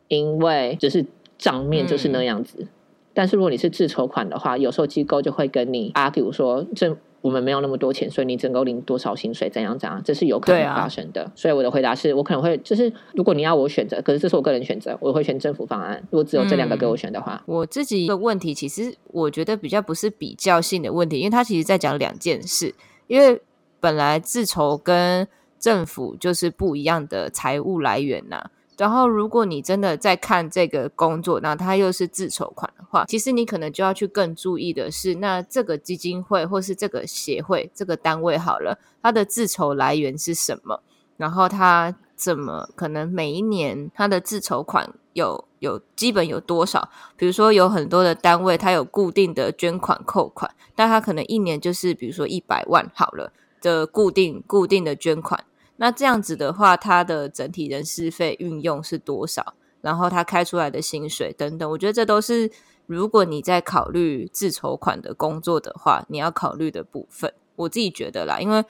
[0.08, 1.06] 因为就是
[1.38, 2.68] 账面就是那样子。
[3.14, 11.32] 但是如果你是自筹款的话，有时候机构就会跟你 argue 说，政我们没有那么多钱，所以你只能领多少薪水，怎样怎样，这是有可能发生的。
[11.36, 16.02] 所以我的回答是我可能会就是，如果你要我选择，可是这是我个人选择，我会选政府方案。
[16.10, 22.74] 如果只有这两个给我选的话，我自己的问题其实我觉得比较不是比较性的问题，因为他其实在讲两件事，
[23.08, 23.41] 因为
[23.80, 25.28] 本来自筹跟
[25.60, 28.49] 政府就是不一样的财务来源呐。
[28.78, 40.82] 然后，如果你真的在看这个工作，那它又是自筹款的话，其实你可能就要去更注意的是，那这个基金会或是这个协会这个单位好了，它的自筹来源是什么？
[41.16, 46.89] 然后它怎么可能每一年它的自筹款有有基本有多少？
[47.16, 55.45] 比如说有很多的单位，它有固定的捐款扣款，但它可能一年就是比如说一百万好了的固定固定的捐款。
[55.78, 59.53] 那这样子的话，他的整体人事费运用是多少？
[59.80, 62.51] 然后他开出来的薪水等等，我觉得这都是
[62.86, 67.34] 如果你在考虑自筹款的工作的话，你要考虑的部分。
[67.55, 68.66] 我自己觉得啦，因为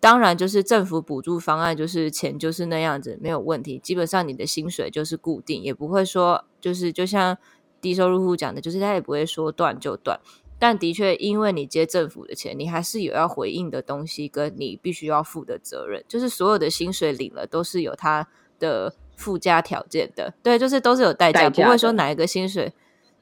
[0.00, 7.36] 当然就是政府补助方案，就是钱就是那样子没有问题，基本上你的薪水就是固定，也不会说就是就像
[7.80, 10.18] 低收入户讲的，就是他也不会说断就断。
[10.58, 16.04] 但的确，因为你接政府的钱，你还是有要回应的东西，跟你必须要负的责任。
[16.06, 18.28] 就是所有的薪水领了，都是有它
[18.58, 20.34] 的附加条件的。
[20.42, 22.70] 对，就是都是有代价，不会说哪一个薪水，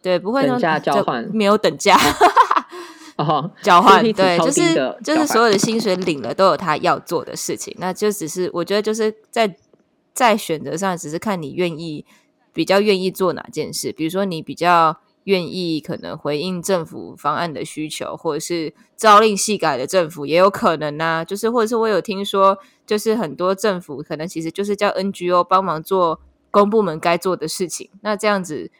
[0.02, 1.96] 对，不会等价交换，没有等价
[3.18, 7.76] 哦， 交换对，就是就是所有的薪水领了，都有他要做的事情。
[7.78, 9.56] 那就只是我觉得就是在
[10.14, 12.06] 在选择上，只是看你愿意
[12.52, 13.92] 比较愿意做哪件事。
[13.92, 14.98] 比如说你比较。
[15.24, 21.22] 愿意可能回应政府方案的需求，或者是朝令夕改的政府也有可能呐。
[21.22, 22.56] 就是或者是我有听说，
[22.86, 27.90] 就是很多政府可能其实就是叫 NGO 帮忙做公部门该做的事情。
[28.00, 28.70] 那这样子，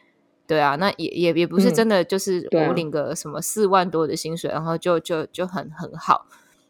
[0.49, 6.25] 对啊，那也也也不是真的就是我领个什么四万多的薪水，然后就就就很很好。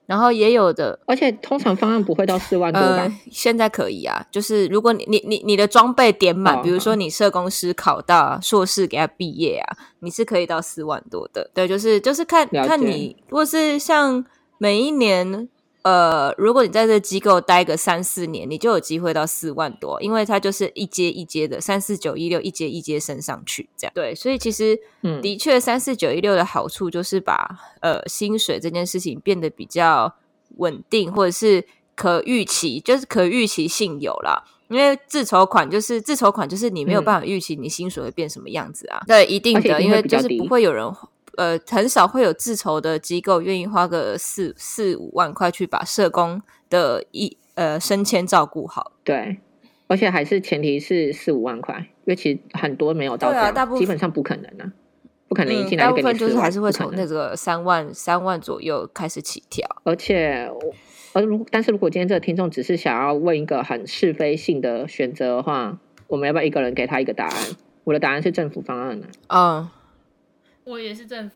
[0.06, 3.10] 然后也有的，而且通常方案不会到四万多吧？
[3.32, 11.50] 现在可以啊，就是如果你你你你的装备点满，比如说你社工师考到硕士给他毕业啊，你是可以到四万多的。
[11.54, 14.26] 对，就是就是看看你，如果是像
[14.58, 15.48] 每一年。
[15.82, 24.14] 呃，如果你在这机构待个三四年，你就有机会到四万多，因为它就是一阶一阶的，三四九一六一阶一阶升上去，这样对。
[24.14, 30.14] 所以其实，嗯，的确三四九一六的好处就是把呃薪水这件事情变得比较
[30.58, 31.66] 稳定，或者是
[31.96, 34.44] 可预期，就是可预期性有了。
[34.68, 39.02] 因为自筹款就是自筹款，就是你没有办法预期你薪水会变什么样子啊。
[39.08, 40.86] 对，一定的，因为就是不会有人。
[41.40, 48.92] 呃，很少会有自筹的机构愿意花个四四五万块去把社工的一呃升迁照顾好。
[49.06, 49.38] 对，
[49.88, 54.74] 而且还是前提是四五万块，因为其实很多没有到这样，基本上不可能啊，
[55.30, 59.66] 不可能一进来大部分就是还是会从那个三万三万左右开始起跳。
[59.86, 60.52] 而且，
[61.14, 67.36] 而如但是如果今天这个听众只是想要问一个很是非性的选择的话，我们要不要一个人给他一个答案？
[67.86, 69.08] 我的答案是政府方案呢。
[69.30, 69.70] 嗯。
[70.70, 71.36] 我也是政府，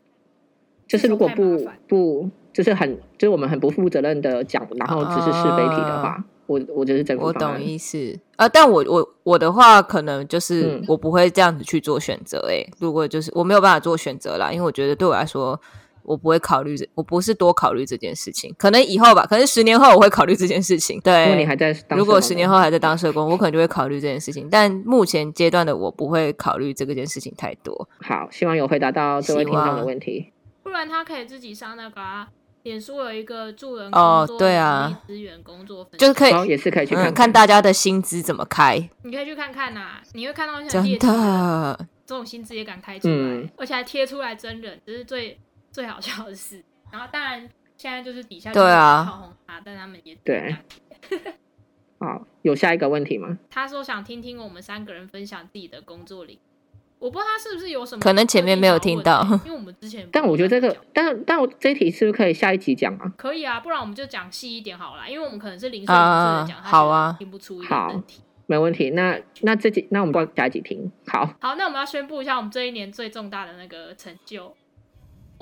[0.86, 7.24] 就是如果不不，就是很就是我们很不负责任的讲，然后只是是非题的话，我我就是政府。
[7.24, 12.46] 我懂意思啊，但我我我的话可能就是我不会这样子去做选择。
[12.48, 15.60] 哎，如果就是我没有办法做选择啦，因为我觉得对我来说。
[16.04, 21.00] 我不会考虑这，我不是多考虑这件事情，可能以后吧，可能十年后我会考虑这件事情。
[21.00, 24.48] 对，如果你还在，如果十年后还在当社工，我可能就会考虑这件事情。
[24.50, 27.88] 但目前阶段的我不会考虑这个件事情太多。
[28.00, 30.30] 好，希望有回答到这位听众的问题。
[30.62, 32.26] 不然他可以自己上那个啊
[32.62, 38.76] 脸书有一个助人哦，对啊，资源工作就是可以也是可以去看看大家的薪资怎么开。
[39.02, 45.38] 你可以去看看呐，你会看到真的这种薪资也敢开出来，而且还贴出来真人，这是最
[45.74, 46.62] 最好笑的事。
[46.92, 50.56] 然后当然，现在就是底下对啊，炮轰他，但他们也对。
[51.98, 53.36] 好，有下一个问题吗？
[53.50, 56.38] 他说想听听我们三个人分享自己的工作里。
[57.00, 60.08] 我不知道他是不是有什么，可能前面没有听到， 因为我们之前。
[60.12, 63.12] 但我觉得这个，但但我这一题是不是可以下一集讲啊？
[63.18, 68.22] 可以啊，不然我们就讲细一点好了，因为我们可能是零碎的讲，好啊，听不出一个问题。
[68.46, 68.90] 没问题。
[68.90, 70.92] 那那这集，那我们帮下一集听。
[71.08, 74.54] 好，好，那我们要宣布一下我们这一年最重大的那个成就。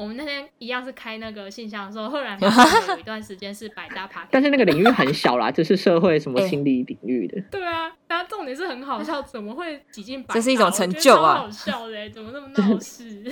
[0.03, 7.41] 我们那天一样是开那个信箱的时候，后来有一段时间是百搭 爬，但是那个领域很小啦，就是社会什么心理领域的。
[7.53, 10.35] 对啊，但重点是很好笑，怎么会挤进百？
[10.35, 11.37] 这是一种成就啊！
[11.37, 13.23] 好笑的，怎么那么闹事？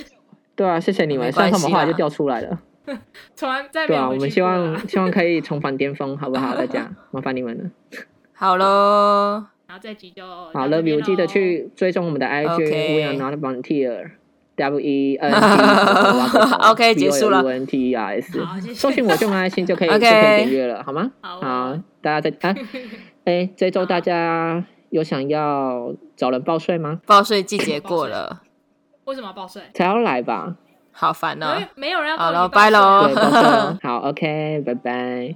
[0.55, 2.57] 对啊，谢谢你们，上他们后来就掉出来了。
[3.35, 6.55] 从来再对啊，我们希望希望可以重返巅峰，好不好？
[6.55, 7.69] 大家 麻烦你们了。
[8.31, 14.11] 好喽，然后这集就好了，有记得去追踪我们的 IG，We are not volunteer。
[14.61, 18.39] W E N T OK 结束了 U N T R S。
[18.75, 21.11] 搜寻我就爱心就可以 就 OK 可以点阅了，好吗？
[21.21, 22.55] 好好，大家再啊，
[23.25, 26.99] 哎，这周大家有想要找人报税吗？
[27.05, 28.41] 报税季节过了，
[29.05, 29.61] 为什么要报税？
[29.73, 30.55] 才要来吧？
[30.93, 31.67] 好烦哦没。
[31.87, 33.09] 没有人要好了，拜喽
[33.81, 35.29] 好，OK，拜拜。